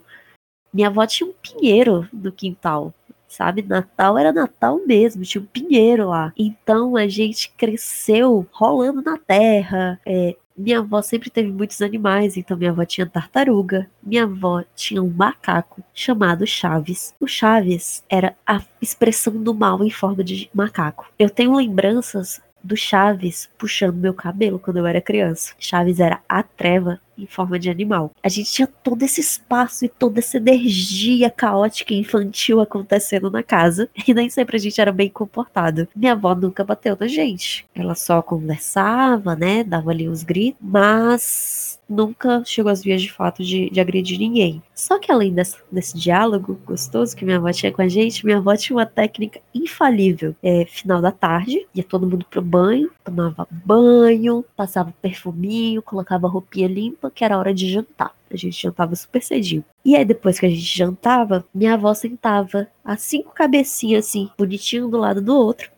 Minha 0.71 0.89
avó 0.89 1.07
tinha 1.07 1.27
um 1.27 1.33
pinheiro 1.33 2.07
no 2.13 2.31
quintal 2.31 2.93
sabe? 3.27 3.63
Natal 3.63 4.19
era 4.19 4.33
Natal 4.33 4.81
mesmo, 4.85 5.23
tinha 5.23 5.41
um 5.41 5.47
pinheiro 5.47 6.09
lá. 6.09 6.33
Então 6.37 6.97
a 6.97 7.07
gente 7.07 7.49
cresceu 7.57 8.45
rolando 8.51 9.01
na 9.01 9.17
terra, 9.17 10.01
é, 10.05 10.35
minha 10.61 10.81
avó 10.81 11.01
sempre 11.01 11.31
teve 11.31 11.51
muitos 11.51 11.81
animais, 11.81 12.37
então 12.37 12.57
minha 12.57 12.71
avó 12.71 12.85
tinha 12.85 13.07
tartaruga. 13.07 13.91
Minha 14.03 14.25
avó 14.25 14.63
tinha 14.75 15.03
um 15.03 15.09
macaco 15.09 15.83
chamado 15.95 16.47
Chaves. 16.47 17.15
O 17.19 17.27
Chaves 17.27 18.05
era 18.09 18.37
a 18.47 18.63
expressão 18.81 19.43
do 19.43 19.55
mal 19.55 19.83
em 19.85 19.91
forma 19.91 20.23
de 20.23 20.51
macaco. 20.53 21.11
Eu 21.19 21.31
tenho 21.31 21.57
lembranças 21.57 22.41
do 22.63 22.77
Chaves 22.77 23.49
puxando 23.57 23.97
meu 23.97 24.13
cabelo 24.13 24.59
quando 24.59 24.77
eu 24.77 24.87
era 24.87 25.01
criança. 25.01 25.55
Chaves 25.59 25.99
era 25.99 26.21
a 26.29 26.43
treva 26.43 27.01
em 27.23 27.27
forma 27.27 27.59
de 27.59 27.71
animal. 27.71 28.11
A 28.23 28.29
gente 28.29 28.53
tinha 28.53 28.67
todo 28.67 29.03
esse 29.03 29.21
espaço 29.21 29.85
e 29.85 29.89
toda 29.89 30.21
essa 30.21 30.37
energia 30.37 31.31
caótica 31.31 31.93
e 31.93 31.99
infantil 31.99 32.61
acontecendo 32.61 33.31
na 33.31 33.43
casa, 33.43 33.89
e 34.07 34.15
nem 34.15 34.31
sempre 34.31 34.57
a 34.57 34.61
gente 34.61 34.81
era 34.81 34.93
bem 34.93 35.09
comportado. 35.09 35.89
Minha 35.95 36.13
avó 36.13 36.35
nunca 36.35 36.65
bateu 36.65 36.97
na 36.99 37.07
gente. 37.07 37.67
Ela 37.75 37.95
só 37.95 38.23
conversava, 38.23 39.35
né? 39.37 39.65
Dava 39.65 39.91
ali 39.91 40.09
uns 40.09 40.23
gritos, 40.23 40.61
mas 40.61 41.81
nunca 41.89 42.43
chegou 42.47 42.71
às 42.71 42.83
vias 42.83 43.03
de 43.03 43.13
fato 43.13 43.43
de, 43.43 43.69
de 43.69 43.81
agredir 43.81 44.19
ninguém. 44.19 44.63
Só 44.81 44.99
que 44.99 45.13
além 45.13 45.35
desse, 45.35 45.59
desse, 45.71 45.99
diálogo 45.99 46.59
gostoso 46.65 47.15
que 47.15 47.23
minha 47.23 47.37
avó 47.37 47.53
tinha 47.53 47.71
com 47.71 47.83
a 47.83 47.89
gente, 47.89 48.25
minha 48.25 48.39
avó 48.39 48.57
tinha 48.57 48.75
uma 48.75 48.87
técnica 48.87 49.39
infalível. 49.55 50.35
É, 50.43 50.65
final 50.65 51.03
da 51.03 51.13
tarde, 51.13 51.67
ia 51.75 51.85
todo 51.85 52.09
mundo 52.09 52.25
pro 52.25 52.41
banho, 52.41 52.91
tomava 53.05 53.47
banho, 53.51 54.43
passava 54.57 54.95
perfuminho, 55.03 55.83
colocava 55.83 56.27
roupinha 56.27 56.67
limpa, 56.67 57.11
que 57.11 57.23
era 57.23 57.37
hora 57.37 57.53
de 57.53 57.71
jantar. 57.71 58.15
A 58.31 58.37
gente 58.37 58.63
jantava 58.63 58.97
super 58.97 59.23
cedinho. 59.23 59.63
E 59.85 59.95
aí, 59.95 60.05
depois 60.05 60.41
que 60.41 60.47
a 60.47 60.49
gente 60.49 60.63
jantava, 60.63 61.45
minha 61.55 61.75
avó 61.75 61.93
sentava 61.93 62.67
as 62.83 63.03
cinco 63.03 63.35
cabecinhas 63.35 64.07
assim, 64.07 64.31
bonitinho 64.39 64.89
do 64.89 64.97
lado 64.97 65.21
do 65.21 65.37
outro, 65.37 65.71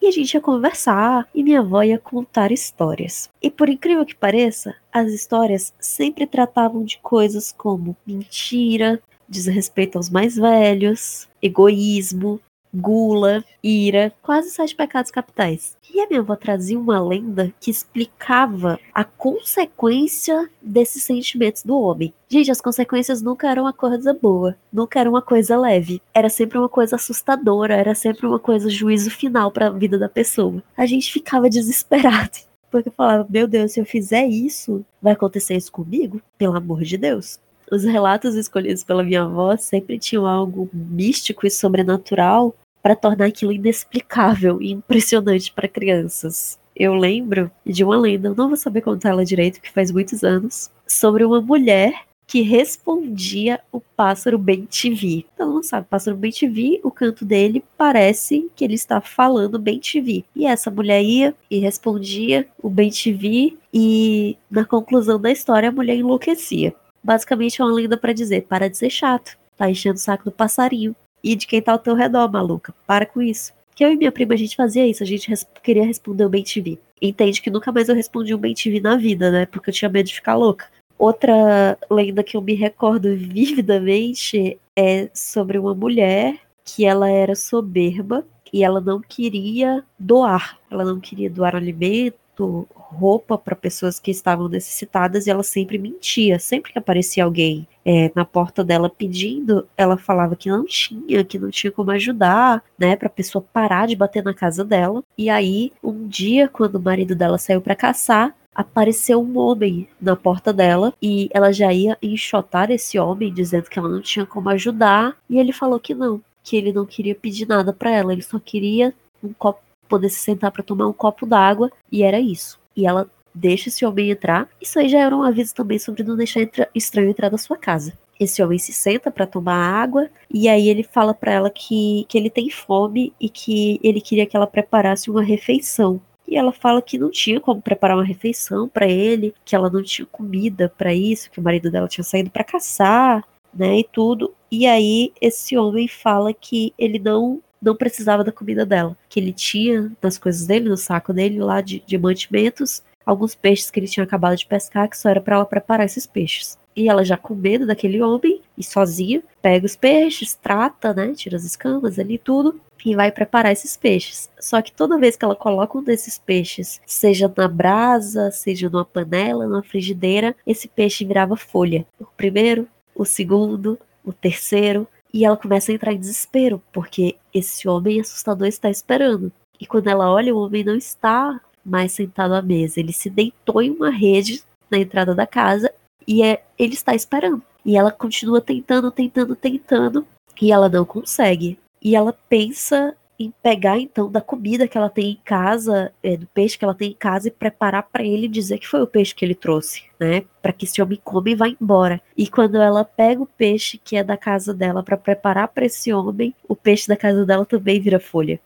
e 0.00 0.06
a 0.06 0.10
gente 0.10 0.34
ia 0.34 0.40
conversar 0.40 1.28
e 1.34 1.42
minha 1.42 1.60
avó 1.60 1.82
ia 1.82 1.98
contar 1.98 2.52
histórias. 2.52 3.28
E 3.42 3.50
por 3.50 3.68
incrível 3.68 4.04
que 4.06 4.14
pareça, 4.14 4.74
as 4.92 5.12
histórias 5.12 5.74
sempre 5.78 6.26
tratavam 6.26 6.84
de 6.84 6.98
coisas 6.98 7.52
como 7.52 7.96
mentira, 8.06 9.00
desrespeito 9.28 9.96
aos 9.96 10.10
mais 10.10 10.36
velhos, 10.36 11.28
egoísmo, 11.40 12.40
gula, 12.72 13.44
ira, 13.62 14.12
quase 14.22 14.50
sete 14.50 14.74
pecados 14.74 15.10
capitais. 15.10 15.76
E 15.92 16.00
a 16.00 16.06
minha 16.06 16.20
avó 16.20 16.36
trazia 16.36 16.78
uma 16.78 17.00
lenda 17.00 17.52
que 17.60 17.70
explicava 17.70 18.78
a 18.94 19.02
consequência 19.02 20.48
desses 20.62 21.02
sentimentos 21.02 21.64
do 21.64 21.76
homem. 21.76 22.14
Gente, 22.28 22.50
as 22.50 22.60
consequências 22.60 23.20
nunca 23.20 23.50
eram 23.50 23.64
uma 23.64 23.72
coisa 23.72 24.14
boa, 24.14 24.56
nunca 24.72 25.00
era 25.00 25.10
uma 25.10 25.20
coisa 25.20 25.56
leve. 25.56 26.00
Era 26.14 26.28
sempre 26.28 26.58
uma 26.58 26.68
coisa 26.68 26.96
assustadora, 26.96 27.74
era 27.74 27.94
sempre 27.94 28.26
uma 28.26 28.38
coisa 28.38 28.70
juízo 28.70 29.10
final 29.10 29.50
para 29.50 29.66
a 29.66 29.70
vida 29.70 29.98
da 29.98 30.08
pessoa. 30.08 30.62
A 30.76 30.86
gente 30.86 31.12
ficava 31.12 31.50
desesperado. 31.50 32.38
Porque 32.70 32.88
falava, 32.88 33.26
meu 33.28 33.48
Deus, 33.48 33.72
se 33.72 33.80
eu 33.80 33.84
fizer 33.84 34.26
isso, 34.28 34.84
vai 35.02 35.14
acontecer 35.14 35.56
isso 35.56 35.72
comigo? 35.72 36.22
Pelo 36.38 36.56
amor 36.56 36.82
de 36.82 36.96
Deus. 36.96 37.40
Os 37.70 37.84
relatos 37.84 38.34
escolhidos 38.34 38.82
pela 38.82 39.04
minha 39.04 39.22
avó 39.22 39.56
sempre 39.56 39.96
tinham 39.96 40.26
algo 40.26 40.68
místico 40.72 41.46
e 41.46 41.50
sobrenatural 41.50 42.52
para 42.82 42.96
tornar 42.96 43.26
aquilo 43.26 43.52
inexplicável 43.52 44.60
e 44.60 44.72
impressionante 44.72 45.52
para 45.52 45.68
crianças. 45.68 46.58
Eu 46.74 46.94
lembro 46.94 47.48
de 47.64 47.84
uma 47.84 47.96
lenda, 47.96 48.34
não 48.36 48.48
vou 48.48 48.56
saber 48.56 48.80
contar 48.80 49.10
ela 49.10 49.24
direito, 49.24 49.60
que 49.60 49.70
faz 49.70 49.92
muitos 49.92 50.24
anos, 50.24 50.68
sobre 50.84 51.24
uma 51.24 51.40
mulher 51.40 51.92
que 52.26 52.42
respondia 52.42 53.60
o 53.70 53.80
pássaro 53.80 54.38
bem 54.38 54.66
TV. 54.66 55.26
Então 55.34 55.52
não 55.54 55.62
sabe, 55.62 55.86
pássaro 55.88 56.16
bem 56.16 56.32
TV, 56.32 56.80
o 56.82 56.90
canto 56.90 57.24
dele 57.24 57.62
parece 57.76 58.50
que 58.56 58.64
ele 58.64 58.74
está 58.74 59.00
falando 59.00 59.58
bem 59.58 59.78
TV. 59.78 60.24
E 60.34 60.46
essa 60.46 60.70
mulher 60.70 61.02
ia 61.02 61.34
e 61.50 61.58
respondia 61.58 62.48
o 62.60 62.70
bem 62.70 62.90
TV 62.90 63.56
e 63.72 64.36
na 64.50 64.64
conclusão 64.64 65.20
da 65.20 65.30
história 65.30 65.68
a 65.68 65.72
mulher 65.72 65.96
enlouquecia. 65.96 66.74
Basicamente 67.02 67.60
é 67.60 67.64
uma 67.64 67.72
lenda 67.74 67.96
para 67.96 68.12
dizer: 68.12 68.46
para 68.48 68.68
de 68.68 68.76
ser 68.76 68.90
chato, 68.90 69.36
tá 69.56 69.70
enchendo 69.70 69.96
o 69.96 70.00
saco 70.00 70.24
do 70.24 70.32
passarinho 70.32 70.94
e 71.22 71.34
de 71.34 71.46
quem 71.46 71.60
tá 71.60 71.72
ao 71.72 71.78
teu 71.78 71.94
redor, 71.94 72.30
maluca. 72.30 72.74
Para 72.86 73.06
com 73.06 73.20
isso. 73.20 73.52
Que 73.74 73.84
eu 73.84 73.92
e 73.92 73.96
minha 73.96 74.12
prima 74.12 74.34
a 74.34 74.36
gente 74.36 74.56
fazia 74.56 74.86
isso, 74.86 75.02
a 75.02 75.06
gente 75.06 75.28
res 75.28 75.46
queria 75.62 75.84
responder 75.84 76.24
o 76.24 76.30
TV. 76.30 76.78
Entende 77.00 77.40
que 77.40 77.50
nunca 77.50 77.72
mais 77.72 77.88
eu 77.88 77.94
respondi 77.94 78.34
um 78.34 78.38
bem 78.38 78.54
na 78.82 78.96
vida, 78.96 79.30
né? 79.30 79.46
Porque 79.46 79.70
eu 79.70 79.74
tinha 79.74 79.88
medo 79.88 80.06
de 80.06 80.14
ficar 80.14 80.34
louca. 80.34 80.66
Outra 80.98 81.78
lenda 81.90 82.22
que 82.22 82.36
eu 82.36 82.42
me 82.42 82.54
recordo 82.54 83.16
vividamente 83.16 84.58
é 84.76 85.08
sobre 85.14 85.58
uma 85.58 85.74
mulher 85.74 86.38
que 86.62 86.84
ela 86.84 87.08
era 87.08 87.34
soberba 87.34 88.22
e 88.52 88.62
ela 88.62 88.80
não 88.82 89.00
queria 89.00 89.82
doar. 89.98 90.58
Ela 90.70 90.84
não 90.84 91.00
queria 91.00 91.30
doar 91.30 91.56
alimento, 91.56 92.18
roupa 92.46 93.38
para 93.38 93.54
pessoas 93.54 93.98
que 93.98 94.10
estavam 94.10 94.48
necessitadas 94.48 95.26
e 95.26 95.30
ela 95.30 95.42
sempre 95.42 95.78
mentia. 95.78 96.38
Sempre 96.38 96.72
que 96.72 96.78
aparecia 96.78 97.24
alguém 97.24 97.66
é, 97.84 98.10
na 98.14 98.24
porta 98.24 98.64
dela 98.64 98.90
pedindo, 98.90 99.66
ela 99.76 99.96
falava 99.96 100.36
que 100.36 100.48
não 100.48 100.64
tinha, 100.64 101.24
que 101.24 101.38
não 101.38 101.50
tinha 101.50 101.70
como 101.70 101.90
ajudar, 101.92 102.62
né, 102.78 102.96
para 102.96 103.06
a 103.06 103.10
pessoa 103.10 103.44
parar 103.52 103.86
de 103.86 103.96
bater 103.96 104.22
na 104.22 104.34
casa 104.34 104.64
dela. 104.64 105.02
E 105.16 105.30
aí, 105.30 105.72
um 105.82 106.06
dia, 106.06 106.48
quando 106.48 106.76
o 106.76 106.82
marido 106.82 107.14
dela 107.14 107.38
saiu 107.38 107.60
para 107.60 107.76
caçar, 107.76 108.34
apareceu 108.54 109.22
um 109.22 109.38
homem 109.38 109.88
na 110.00 110.16
porta 110.16 110.52
dela 110.52 110.92
e 111.00 111.28
ela 111.32 111.52
já 111.52 111.72
ia 111.72 111.96
enxotar 112.02 112.70
esse 112.70 112.98
homem 112.98 113.32
dizendo 113.32 113.70
que 113.70 113.78
ela 113.78 113.88
não 113.88 114.00
tinha 114.00 114.26
como 114.26 114.48
ajudar 114.50 115.16
e 115.28 115.38
ele 115.38 115.52
falou 115.52 115.78
que 115.78 115.94
não, 115.94 116.20
que 116.42 116.56
ele 116.56 116.72
não 116.72 116.84
queria 116.84 117.14
pedir 117.14 117.46
nada 117.46 117.72
para 117.72 117.90
ela, 117.90 118.12
ele 118.12 118.22
só 118.22 118.38
queria 118.38 118.92
um 119.22 119.32
copo 119.32 119.60
poder 119.90 120.08
se 120.08 120.20
sentar 120.20 120.50
para 120.50 120.62
tomar 120.62 120.86
um 120.86 120.92
copo 120.92 121.26
d'água, 121.26 121.70
e 121.90 122.02
era 122.02 122.20
isso. 122.20 122.58
E 122.76 122.86
ela 122.86 123.10
deixa 123.34 123.68
esse 123.68 123.84
homem 123.84 124.10
entrar. 124.10 124.48
Isso 124.60 124.78
aí 124.78 124.88
já 124.88 125.00
era 125.00 125.16
um 125.16 125.22
aviso 125.22 125.54
também 125.54 125.78
sobre 125.78 126.02
não 126.02 126.16
deixar 126.16 126.40
entra 126.40 126.68
estranho 126.74 127.10
entrar 127.10 127.30
na 127.30 127.38
sua 127.38 127.56
casa. 127.56 127.92
Esse 128.18 128.42
homem 128.42 128.58
se 128.58 128.72
senta 128.72 129.10
para 129.10 129.26
tomar 129.26 129.56
água 129.56 130.08
e 130.30 130.48
aí 130.48 130.68
ele 130.68 130.82
fala 130.82 131.14
para 131.14 131.32
ela 131.32 131.50
que, 131.50 132.04
que 132.08 132.18
ele 132.18 132.28
tem 132.28 132.50
fome 132.50 133.14
e 133.18 133.28
que 133.28 133.80
ele 133.82 134.00
queria 134.00 134.26
que 134.26 134.36
ela 134.36 134.46
preparasse 134.46 135.10
uma 135.10 135.22
refeição. 135.22 136.00
E 136.28 136.36
ela 136.36 136.52
fala 136.52 136.82
que 136.82 136.98
não 136.98 137.10
tinha 137.10 137.40
como 137.40 137.62
preparar 137.62 137.96
uma 137.96 138.04
refeição 138.04 138.68
para 138.68 138.86
ele, 138.86 139.34
que 139.44 139.56
ela 139.56 139.70
não 139.70 139.82
tinha 139.82 140.06
comida 140.06 140.72
para 140.76 140.94
isso, 140.94 141.30
que 141.30 141.40
o 141.40 141.42
marido 141.42 141.70
dela 141.70 141.88
tinha 141.88 142.04
saído 142.04 142.30
para 142.30 142.44
caçar, 142.44 143.24
né, 143.52 143.80
e 143.80 143.84
tudo. 143.84 144.32
E 144.50 144.66
aí 144.66 145.12
esse 145.20 145.56
homem 145.56 145.88
fala 145.88 146.32
que 146.32 146.72
ele 146.78 146.98
não 146.98 147.42
não 147.60 147.76
precisava 147.76 148.24
da 148.24 148.32
comida 148.32 148.64
dela, 148.64 148.96
que 149.08 149.20
ele 149.20 149.32
tinha 149.32 149.92
nas 150.02 150.18
coisas 150.18 150.46
dele, 150.46 150.68
no 150.68 150.76
saco 150.76 151.12
dele 151.12 151.38
lá 151.40 151.60
de, 151.60 151.82
de 151.86 151.98
mantimentos, 151.98 152.82
alguns 153.04 153.34
peixes 153.34 153.70
que 153.70 153.80
ele 153.80 153.88
tinha 153.88 154.04
acabado 154.04 154.36
de 154.36 154.46
pescar, 154.46 154.88
que 154.88 154.96
só 154.96 155.08
era 155.08 155.20
para 155.20 155.36
ela 155.36 155.44
preparar 155.44 155.86
esses 155.86 156.06
peixes. 156.06 156.58
E 156.74 156.88
ela 156.88 157.04
já 157.04 157.16
com 157.16 157.34
medo 157.34 157.66
daquele 157.66 158.00
homem, 158.00 158.40
e 158.56 158.62
sozinha, 158.62 159.22
pega 159.42 159.66
os 159.66 159.76
peixes, 159.76 160.34
trata, 160.34 160.94
né, 160.94 161.12
tira 161.14 161.36
as 161.36 161.44
escamas 161.44 161.98
ali 161.98 162.16
tudo, 162.16 162.60
e 162.84 162.94
vai 162.94 163.10
preparar 163.10 163.52
esses 163.52 163.76
peixes. 163.76 164.30
Só 164.38 164.62
que 164.62 164.72
toda 164.72 164.98
vez 164.98 165.16
que 165.16 165.24
ela 165.24 165.36
coloca 165.36 165.76
um 165.76 165.82
desses 165.82 166.18
peixes, 166.18 166.80
seja 166.86 167.32
na 167.36 167.48
brasa, 167.48 168.30
seja 168.30 168.70
numa 168.70 168.84
panela, 168.84 169.46
numa 169.46 169.62
frigideira, 169.62 170.34
esse 170.46 170.68
peixe 170.68 171.04
virava 171.04 171.36
folha. 171.36 171.86
O 171.98 172.06
primeiro, 172.16 172.66
o 172.94 173.04
segundo, 173.04 173.78
o 174.04 174.12
terceiro, 174.12 174.86
e 175.12 175.24
ela 175.24 175.36
começa 175.36 175.70
a 175.70 175.74
entrar 175.74 175.92
em 175.92 175.98
desespero, 175.98 176.62
porque 176.72 177.16
esse 177.34 177.68
homem 177.68 178.00
assustador 178.00 178.46
está 178.46 178.70
esperando. 178.70 179.32
E 179.60 179.66
quando 179.66 179.88
ela 179.88 180.10
olha, 180.10 180.34
o 180.34 180.38
homem 180.38 180.64
não 180.64 180.76
está 180.76 181.40
mais 181.64 181.92
sentado 181.92 182.34
à 182.34 182.42
mesa. 182.42 182.80
Ele 182.80 182.92
se 182.92 183.10
deitou 183.10 183.60
em 183.60 183.70
uma 183.70 183.90
rede 183.90 184.42
na 184.70 184.78
entrada 184.78 185.14
da 185.14 185.26
casa 185.26 185.72
e 186.06 186.22
é, 186.22 186.42
ele 186.58 186.74
está 186.74 186.94
esperando. 186.94 187.42
E 187.64 187.76
ela 187.76 187.90
continua 187.90 188.40
tentando, 188.40 188.90
tentando, 188.90 189.36
tentando. 189.36 190.06
E 190.40 190.50
ela 190.50 190.68
não 190.68 190.84
consegue. 190.84 191.58
E 191.82 191.94
ela 191.94 192.16
pensa 192.28 192.96
em 193.20 193.30
pegar 193.42 193.78
então 193.78 194.10
da 194.10 194.22
comida 194.22 194.66
que 194.66 194.78
ela 194.78 194.88
tem 194.88 195.10
em 195.10 195.20
casa, 195.22 195.92
é, 196.02 196.16
do 196.16 196.26
peixe 196.28 196.58
que 196.58 196.64
ela 196.64 196.74
tem 196.74 196.92
em 196.92 196.94
casa 196.94 197.28
e 197.28 197.30
preparar 197.30 197.82
para 197.82 198.02
ele 198.02 198.26
dizer 198.26 198.58
que 198.58 198.66
foi 198.66 198.80
o 198.80 198.86
peixe 198.86 199.14
que 199.14 199.22
ele 199.22 199.34
trouxe, 199.34 199.84
né? 200.00 200.24
Para 200.40 200.54
que 200.54 200.64
esse 200.64 200.80
homem 200.80 200.98
come 201.04 201.32
e 201.32 201.34
vá 201.34 201.46
embora. 201.46 202.00
E 202.16 202.26
quando 202.26 202.56
ela 202.56 202.82
pega 202.82 203.22
o 203.22 203.26
peixe 203.26 203.76
que 203.76 203.94
é 203.94 204.02
da 204.02 204.16
casa 204.16 204.54
dela 204.54 204.82
para 204.82 204.96
preparar 204.96 205.48
para 205.48 205.66
esse 205.66 205.92
homem, 205.92 206.34
o 206.48 206.56
peixe 206.56 206.88
da 206.88 206.96
casa 206.96 207.26
dela 207.26 207.44
também 207.44 207.78
vira 207.78 208.00
folha. 208.00 208.40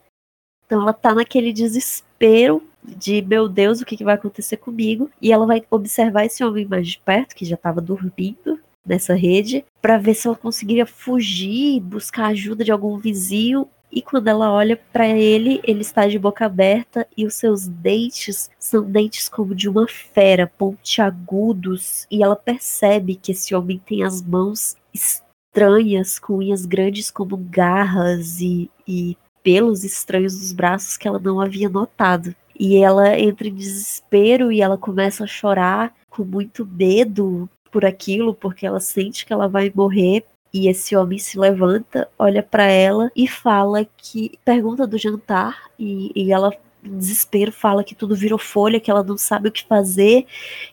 Então 0.65 0.81
ela 0.81 0.91
tá 0.91 1.15
naquele 1.15 1.53
desespero 1.53 2.61
de 2.83 3.21
meu 3.21 3.47
Deus, 3.47 3.79
o 3.79 3.85
que, 3.85 3.95
que 3.95 4.03
vai 4.03 4.15
acontecer 4.15 4.57
comigo? 4.57 5.09
E 5.21 5.31
ela 5.31 5.45
vai 5.45 5.63
observar 5.71 6.25
esse 6.25 6.43
homem 6.43 6.65
mais 6.65 6.89
de 6.89 6.99
perto, 6.99 7.33
que 7.33 7.45
já 7.45 7.55
estava 7.55 7.79
dormindo, 7.79 8.59
nessa 8.85 9.15
rede 9.15 9.65
para 9.81 9.97
ver 9.97 10.13
se 10.13 10.27
ela 10.27 10.35
conseguiria 10.35 10.85
fugir, 10.85 11.79
buscar 11.79 12.27
ajuda 12.27 12.63
de 12.63 12.71
algum 12.71 12.97
vizinho 12.97 13.67
e 13.91 14.01
quando 14.01 14.27
ela 14.27 14.51
olha 14.51 14.79
para 14.91 15.07
ele, 15.07 15.61
ele 15.63 15.81
está 15.81 16.07
de 16.07 16.19
boca 16.19 16.45
aberta 16.45 17.07
e 17.15 17.25
os 17.25 17.35
seus 17.35 17.67
dentes 17.67 18.49
são 18.59 18.83
dentes 18.83 19.29
como 19.29 19.55
de 19.55 19.69
uma 19.69 19.87
fera, 19.87 20.51
pontiagudos, 20.57 22.05
e 22.11 22.21
ela 22.21 22.35
percebe 22.35 23.15
que 23.15 23.31
esse 23.31 23.55
homem 23.55 23.81
tem 23.85 24.03
as 24.03 24.21
mãos 24.21 24.75
estranhas, 24.93 26.19
com 26.19 26.37
unhas 26.37 26.65
grandes 26.65 27.09
como 27.09 27.37
garras 27.37 28.41
e, 28.41 28.69
e 28.87 29.17
pelos 29.41 29.83
estranhos 29.83 30.33
nos 30.33 30.51
braços 30.51 30.97
que 30.97 31.07
ela 31.07 31.19
não 31.19 31.39
havia 31.39 31.69
notado. 31.69 32.35
E 32.57 32.77
ela 32.77 33.17
entra 33.19 33.47
em 33.47 33.53
desespero 33.53 34.51
e 34.51 34.61
ela 34.61 34.77
começa 34.77 35.23
a 35.23 35.27
chorar 35.27 35.93
com 36.09 36.23
muito 36.23 36.65
medo 36.65 37.49
por 37.71 37.85
aquilo, 37.85 38.33
porque 38.33 38.65
ela 38.65 38.79
sente 38.79 39.25
que 39.25 39.33
ela 39.33 39.47
vai 39.47 39.71
morrer 39.73 40.25
e 40.55 40.69
esse 40.69 40.95
homem 40.95 41.19
se 41.19 41.37
levanta, 41.37 42.07
olha 42.17 42.41
para 42.41 42.63
ela 42.63 43.11
e 43.13 43.27
fala 43.27 43.85
que 43.97 44.39
pergunta 44.45 44.87
do 44.87 44.97
jantar 44.97 45.69
e, 45.77 46.13
e 46.15 46.31
ela 46.31 46.49
desespero, 46.81 47.51
fala 47.51 47.83
que 47.83 47.93
tudo 47.93 48.15
virou 48.15 48.39
folha, 48.39 48.79
que 48.79 48.89
ela 48.89 49.03
não 49.03 49.17
sabe 49.17 49.49
o 49.49 49.51
que 49.51 49.65
fazer, 49.65 50.25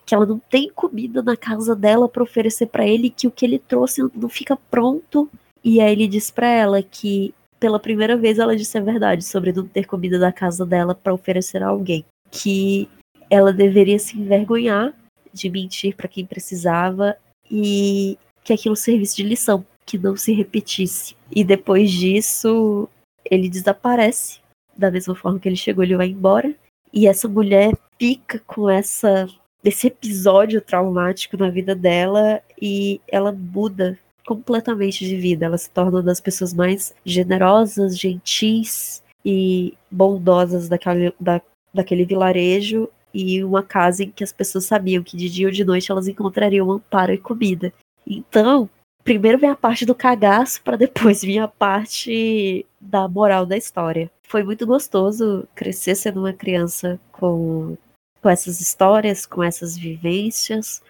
que 0.06 0.14
ela 0.14 0.24
não 0.24 0.38
tem 0.38 0.70
comida 0.70 1.20
na 1.20 1.36
casa 1.36 1.74
dela 1.74 2.08
para 2.08 2.22
oferecer 2.22 2.66
para 2.66 2.86
ele, 2.86 3.10
que 3.10 3.26
o 3.26 3.30
que 3.32 3.44
ele 3.44 3.58
trouxe 3.58 4.08
não 4.14 4.28
fica 4.28 4.56
pronto. 4.70 5.28
E 5.64 5.80
aí 5.80 5.90
ele 5.90 6.06
diz 6.06 6.30
para 6.30 6.46
ela 6.46 6.80
que 6.80 7.34
pela 7.58 7.80
primeira 7.80 8.16
vez 8.16 8.38
ela 8.38 8.54
disse 8.54 8.78
a 8.78 8.80
verdade 8.80 9.24
sobre 9.24 9.52
não 9.52 9.66
ter 9.66 9.84
comida 9.84 10.16
na 10.16 10.30
casa 10.30 10.64
dela 10.64 10.94
para 10.94 11.12
oferecer 11.12 11.60
a 11.60 11.66
alguém, 11.66 12.04
que 12.30 12.88
ela 13.28 13.52
deveria 13.52 13.98
se 13.98 14.16
envergonhar 14.16 14.94
de 15.32 15.50
mentir 15.50 15.96
para 15.96 16.06
quem 16.06 16.24
precisava 16.24 17.16
e 17.50 18.16
que 18.44 18.52
aquilo 18.52 18.76
servisse 18.76 19.16
de 19.16 19.24
lição, 19.24 19.64
que 19.92 19.98
não 19.98 20.16
se 20.16 20.32
repetisse. 20.32 21.14
E 21.30 21.44
depois 21.44 21.90
disso, 21.90 22.88
ele 23.30 23.46
desaparece 23.46 24.40
da 24.74 24.90
mesma 24.90 25.14
forma 25.14 25.38
que 25.38 25.46
ele 25.46 25.56
chegou, 25.56 25.84
ele 25.84 25.98
vai 25.98 26.08
embora. 26.08 26.50
E 26.90 27.06
essa 27.06 27.28
mulher 27.28 27.76
fica 27.98 28.38
com 28.46 28.70
essa 28.70 29.28
desse 29.62 29.88
episódio 29.88 30.62
traumático 30.62 31.36
na 31.36 31.50
vida 31.50 31.74
dela 31.74 32.40
e 32.60 33.02
ela 33.06 33.30
muda 33.32 33.98
completamente 34.26 35.06
de 35.06 35.14
vida. 35.14 35.44
Ela 35.44 35.58
se 35.58 35.68
torna 35.68 35.98
uma 35.98 36.02
das 36.02 36.20
pessoas 36.20 36.54
mais 36.54 36.94
generosas, 37.04 37.98
gentis 37.98 39.02
e 39.22 39.74
bondosas 39.90 40.70
daquele, 40.70 41.12
da, 41.20 41.42
daquele 41.72 42.06
vilarejo 42.06 42.88
e 43.12 43.44
uma 43.44 43.62
casa 43.62 44.04
em 44.04 44.10
que 44.10 44.24
as 44.24 44.32
pessoas 44.32 44.64
sabiam 44.64 45.04
que 45.04 45.18
de 45.18 45.28
dia 45.28 45.46
ou 45.48 45.52
de 45.52 45.66
noite 45.66 45.92
elas 45.92 46.08
encontrariam 46.08 46.72
amparo 46.72 47.12
e 47.12 47.18
comida. 47.18 47.74
Então, 48.06 48.70
primeiro 49.04 49.38
vem 49.38 49.50
a 49.50 49.56
parte 49.56 49.84
do 49.84 49.94
cagaço 49.94 50.62
para 50.62 50.76
depois 50.76 51.22
vir 51.22 51.38
a 51.38 51.48
parte 51.48 52.66
da 52.80 53.08
moral 53.08 53.46
da 53.46 53.56
história 53.56 54.10
foi 54.32 54.42
muito 54.42 54.66
gostoso 54.66 55.46
crescer 55.54 55.94
sendo 55.94 56.20
uma 56.20 56.32
criança 56.32 56.98
com, 57.12 57.76
com 58.22 58.30
essas 58.30 58.62
histórias, 58.62 59.26
com 59.26 59.42
essas 59.42 59.76
vivências, 59.76 60.80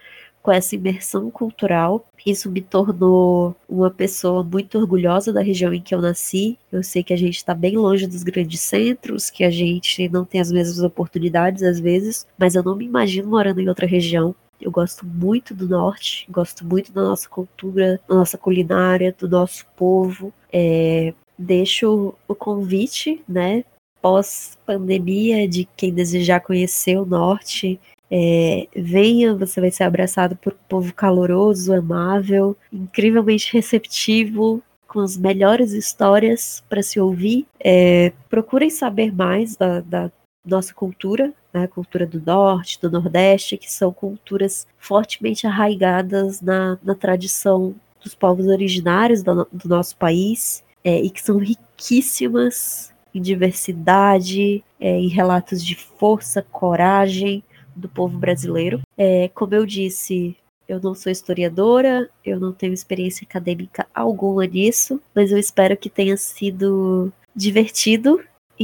com 0.41 0.49
essa 0.49 0.75
imersão 0.75 1.29
cultural. 1.29 2.05
Isso 2.25 2.49
me 2.49 2.61
tornou 2.61 3.53
uma 3.67 3.91
pessoa 3.91 4.45
muito 4.45 4.77
orgulhosa 4.79 5.33
da 5.33 5.41
região 5.41 5.73
em 5.73 5.81
que 5.81 5.93
eu 5.93 6.01
nasci. 6.01 6.57
Eu 6.71 6.81
sei 6.81 7.03
que 7.03 7.11
a 7.11 7.17
gente 7.17 7.35
está 7.35 7.53
bem 7.53 7.75
longe 7.75 8.07
dos 8.07 8.23
grandes 8.23 8.61
centros, 8.61 9.29
que 9.29 9.43
a 9.43 9.49
gente 9.49 10.07
não 10.07 10.23
tem 10.23 10.39
as 10.39 10.49
mesmas 10.49 10.79
oportunidades 10.79 11.63
às 11.63 11.81
vezes, 11.81 12.25
mas 12.37 12.55
eu 12.55 12.63
não 12.63 12.77
me 12.77 12.85
imagino 12.85 13.29
morando 13.29 13.59
em 13.59 13.67
outra 13.67 13.85
região. 13.85 14.33
Eu 14.63 14.71
gosto 14.71 15.05
muito 15.05 15.53
do 15.53 15.67
norte, 15.67 16.25
gosto 16.29 16.65
muito 16.65 16.91
da 16.91 17.03
nossa 17.03 17.27
cultura, 17.27 17.99
da 18.07 18.15
nossa 18.15 18.37
culinária, 18.37 19.15
do 19.17 19.27
nosso 19.27 19.65
povo. 19.75 20.33
É, 20.51 21.13
deixo 21.37 22.13
o 22.27 22.35
convite, 22.35 23.21
né, 23.27 23.63
pós-pandemia, 24.01 25.47
de 25.47 25.67
quem 25.77 25.93
desejar 25.93 26.41
conhecer 26.41 26.97
o 26.97 27.05
norte, 27.05 27.79
é, 28.15 28.67
venha, 28.75 29.33
você 29.33 29.59
vai 29.59 29.71
ser 29.71 29.85
abraçado 29.85 30.35
por 30.35 30.53
um 30.53 30.67
povo 30.69 30.93
caloroso, 30.93 31.73
amável, 31.73 32.55
incrivelmente 32.71 33.51
receptivo, 33.51 34.61
com 34.87 34.99
as 34.99 35.17
melhores 35.17 35.71
histórias 35.71 36.63
para 36.69 36.83
se 36.83 36.99
ouvir. 36.99 37.47
É, 37.59 38.13
procurem 38.29 38.69
saber 38.69 39.11
mais 39.11 39.55
da, 39.55 39.79
da 39.79 40.11
nossa 40.45 40.73
cultura, 40.73 41.33
né, 41.53 41.63
a 41.63 41.67
cultura 41.67 42.05
do 42.05 42.21
norte, 42.21 42.79
do 42.81 42.91
nordeste, 42.91 43.57
que 43.57 43.71
são 43.71 43.93
culturas 43.93 44.67
fortemente 44.77 45.47
arraigadas 45.47 46.41
na, 46.41 46.77
na 46.83 46.95
tradição 46.95 47.73
dos 48.03 48.13
povos 48.13 48.47
originários 48.47 49.23
do, 49.23 49.47
do 49.51 49.69
nosso 49.69 49.95
país 49.95 50.63
é, 50.83 51.01
e 51.01 51.09
que 51.09 51.21
são 51.21 51.37
riquíssimas 51.37 52.93
em 53.15 53.21
diversidade, 53.21 54.63
é, 54.79 54.97
em 54.97 55.07
relatos 55.07 55.63
de 55.63 55.75
força, 55.75 56.45
coragem 56.51 57.43
do 57.75 57.87
povo 57.87 58.17
brasileiro. 58.17 58.81
É, 58.97 59.29
como 59.29 59.55
eu 59.55 59.65
disse, 59.65 60.35
eu 60.67 60.79
não 60.81 60.93
sou 60.93 61.11
historiadora, 61.11 62.09
eu 62.25 62.39
não 62.39 62.51
tenho 62.51 62.73
experiência 62.73 63.25
acadêmica 63.25 63.87
alguma 63.93 64.45
nisso, 64.45 65.01
mas 65.13 65.31
eu 65.31 65.37
espero 65.37 65.77
que 65.77 65.89
tenha 65.89 66.17
sido 66.17 67.11
divertido 67.35 68.19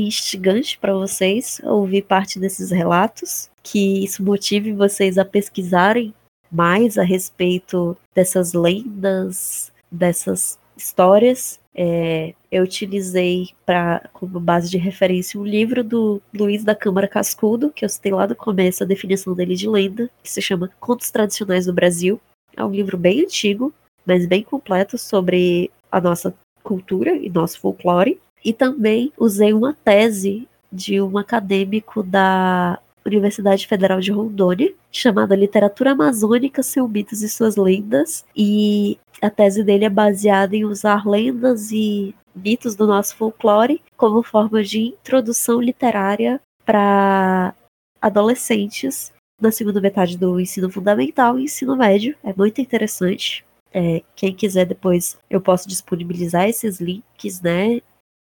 instigante 0.08 0.78
para 0.78 0.94
vocês 0.94 1.62
ouvir 1.64 2.04
parte 2.04 2.40
desses 2.40 2.72
relatos, 2.72 3.50
que 3.64 4.04
isso 4.04 4.24
motive 4.24 4.74
vocês 4.74 5.18
a 5.18 5.26
pesquisarem 5.26 6.14
mais 6.52 6.98
a 6.98 7.04
respeito 7.04 7.96
dessas 8.14 8.54
lendas, 8.54 9.72
dessas 9.92 10.58
histórias 10.76 11.60
é, 11.82 12.34
eu 12.52 12.64
utilizei 12.64 13.52
para 13.66 14.10
como 14.12 14.38
base 14.38 14.70
de 14.70 14.78
referência 14.78 15.40
um 15.40 15.46
livro 15.46 15.82
do 15.82 16.22
Luiz 16.34 16.62
da 16.62 16.76
Câmara 16.76 17.08
Cascudo, 17.08 17.70
que 17.70 17.86
eu 17.86 17.90
citei 17.90 18.12
lá 18.12 18.28
no 18.28 18.36
começo 18.36 18.84
a 18.84 18.86
definição 18.86 19.34
dele 19.34 19.56
de 19.56 19.70
lenda, 19.70 20.10
que 20.22 20.30
se 20.30 20.42
chama 20.42 20.70
Contos 20.78 21.10
Tradicionais 21.10 21.68
do 21.68 21.74
Brasil. 21.74 22.20
É 22.58 22.66
um 22.66 22.72
livro 22.72 22.98
bem 22.98 23.22
antigo, 23.22 23.74
mas 24.06 24.26
bem 24.26 24.44
completo 24.44 24.98
sobre 24.98 25.72
a 25.90 26.02
nossa 26.02 26.36
cultura 26.62 27.16
e 27.16 27.30
nosso 27.30 27.58
folclore. 27.62 28.20
E 28.44 28.54
também 28.54 29.12
usei 29.18 29.54
uma 29.54 29.74
tese 29.74 30.48
de 30.72 31.02
um 31.02 31.18
acadêmico 31.18 32.04
da 32.04 32.80
Universidade 33.06 33.68
Federal 33.68 34.00
de 34.00 34.12
Rondônia, 34.12 34.74
chamada 34.92 35.36
Literatura 35.36 35.92
Amazônica, 35.92 36.62
seus 36.62 36.90
mitos 36.90 37.22
e 37.22 37.30
suas 37.30 37.56
lendas. 37.56 38.24
E 38.36 38.98
a 39.22 39.30
tese 39.30 39.64
dele 39.64 39.86
é 39.86 39.90
baseada 39.90 40.56
em 40.56 40.66
usar 40.66 41.08
lendas 41.08 41.72
e 41.72 42.16
mitos 42.36 42.76
do 42.76 42.88
nosso 42.88 43.16
folclore 43.16 43.82
como 43.98 44.24
forma 44.24 44.64
de 44.64 44.80
introdução 44.80 45.60
literária 45.60 46.40
para 46.66 47.54
adolescentes 48.02 49.12
na 49.42 49.52
segunda 49.52 49.82
metade 49.82 50.18
do 50.18 50.40
ensino 50.40 50.70
fundamental 50.70 51.40
e 51.40 51.44
ensino 51.44 51.76
médio. 51.76 52.16
É 52.24 52.34
muito 52.34 52.62
interessante. 52.62 53.44
É, 53.72 54.02
quem 54.16 54.34
quiser 54.34 54.66
depois 54.66 55.18
eu 55.30 55.40
posso 55.40 55.68
disponibilizar 55.68 56.50
esses 56.50 56.80
links, 56.80 57.40
né, 57.42 57.82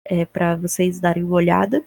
é, 0.08 0.24
para 0.24 0.56
vocês 0.56 1.00
darem 1.00 1.22
uma 1.22 1.36
olhada. 1.36 1.84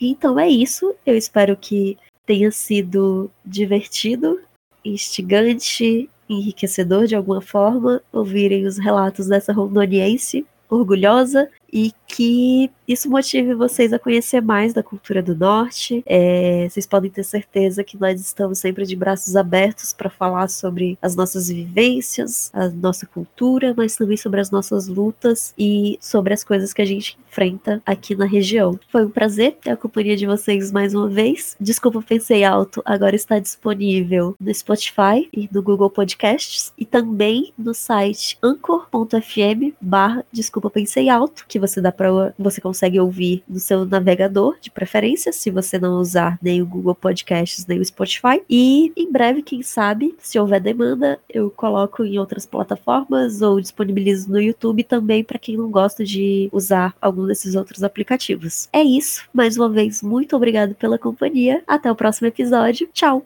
Então 0.00 0.38
é 0.38 0.48
isso. 0.48 0.94
Eu 1.04 1.16
espero 1.16 1.56
que 1.56 1.98
tenha 2.26 2.50
sido 2.50 3.30
divertido, 3.44 4.40
instigante, 4.84 6.08
enriquecedor 6.28 7.06
de 7.06 7.16
alguma 7.16 7.40
forma 7.40 8.02
ouvirem 8.12 8.66
os 8.66 8.78
relatos 8.78 9.26
dessa 9.26 9.52
rondoniense 9.52 10.46
orgulhosa 10.68 11.48
e 11.72 11.92
que 12.08 12.70
isso 12.88 13.08
motive 13.10 13.54
vocês 13.54 13.92
a 13.92 13.98
conhecer 13.98 14.40
mais 14.40 14.72
da 14.72 14.82
cultura 14.82 15.22
do 15.22 15.36
norte. 15.36 16.02
É, 16.06 16.66
vocês 16.68 16.86
podem 16.86 17.10
ter 17.10 17.22
certeza 17.22 17.84
que 17.84 18.00
nós 18.00 18.18
estamos 18.18 18.58
sempre 18.58 18.86
de 18.86 18.96
braços 18.96 19.36
abertos 19.36 19.92
para 19.92 20.08
falar 20.08 20.48
sobre 20.48 20.98
as 21.02 21.14
nossas 21.14 21.48
vivências, 21.48 22.50
a 22.54 22.68
nossa 22.68 23.06
cultura, 23.06 23.74
mas 23.76 23.94
também 23.94 24.16
sobre 24.16 24.40
as 24.40 24.50
nossas 24.50 24.88
lutas 24.88 25.52
e 25.58 25.98
sobre 26.00 26.32
as 26.32 26.42
coisas 26.42 26.72
que 26.72 26.80
a 26.80 26.86
gente 26.86 27.18
enfrenta 27.28 27.82
aqui 27.84 28.14
na 28.14 28.24
região. 28.24 28.80
Foi 28.88 29.04
um 29.04 29.10
prazer 29.10 29.58
ter 29.60 29.70
a 29.70 29.76
companhia 29.76 30.16
de 30.16 30.26
vocês 30.26 30.72
mais 30.72 30.94
uma 30.94 31.08
vez. 31.08 31.56
Desculpa, 31.60 32.00
pensei 32.00 32.42
alto, 32.42 32.82
agora 32.86 33.14
está 33.14 33.38
disponível 33.38 34.34
no 34.40 34.54
Spotify 34.54 35.28
e 35.32 35.48
no 35.52 35.62
Google 35.62 35.90
Podcasts 35.90 36.72
e 36.78 36.86
também 36.86 37.52
no 37.58 37.74
site 37.74 38.38
anchor.fm 38.42 39.74
barra 39.80 40.24
Desculpa, 40.32 40.70
pensei 40.70 41.08
alto, 41.08 41.44
que 41.46 41.58
você 41.58 41.80
dá 41.80 41.92
para 41.98 42.32
você 42.38 42.60
consegue 42.60 43.00
ouvir 43.00 43.42
no 43.48 43.58
seu 43.58 43.84
navegador 43.84 44.56
de 44.60 44.70
preferência, 44.70 45.32
se 45.32 45.50
você 45.50 45.78
não 45.78 45.98
usar 46.00 46.38
nem 46.40 46.62
o 46.62 46.66
Google 46.66 46.94
Podcasts 46.94 47.66
nem 47.66 47.80
o 47.80 47.84
Spotify. 47.84 48.40
E 48.48 48.92
em 48.96 49.10
breve, 49.10 49.42
quem 49.42 49.62
sabe, 49.62 50.14
se 50.18 50.38
houver 50.38 50.60
demanda, 50.60 51.18
eu 51.28 51.50
coloco 51.50 52.04
em 52.04 52.18
outras 52.18 52.46
plataformas 52.46 53.42
ou 53.42 53.60
disponibilizo 53.60 54.30
no 54.30 54.40
YouTube 54.40 54.84
também 54.84 55.24
para 55.24 55.38
quem 55.38 55.56
não 55.56 55.70
gosta 55.70 56.04
de 56.04 56.48
usar 56.52 56.94
algum 57.00 57.26
desses 57.26 57.56
outros 57.56 57.82
aplicativos. 57.82 58.68
É 58.72 58.82
isso. 58.82 59.24
Mais 59.34 59.56
uma 59.56 59.68
vez, 59.68 60.02
muito 60.02 60.36
obrigado 60.36 60.74
pela 60.76 60.98
companhia. 60.98 61.62
Até 61.66 61.90
o 61.90 61.96
próximo 61.96 62.28
episódio. 62.28 62.88
Tchau. 62.92 63.16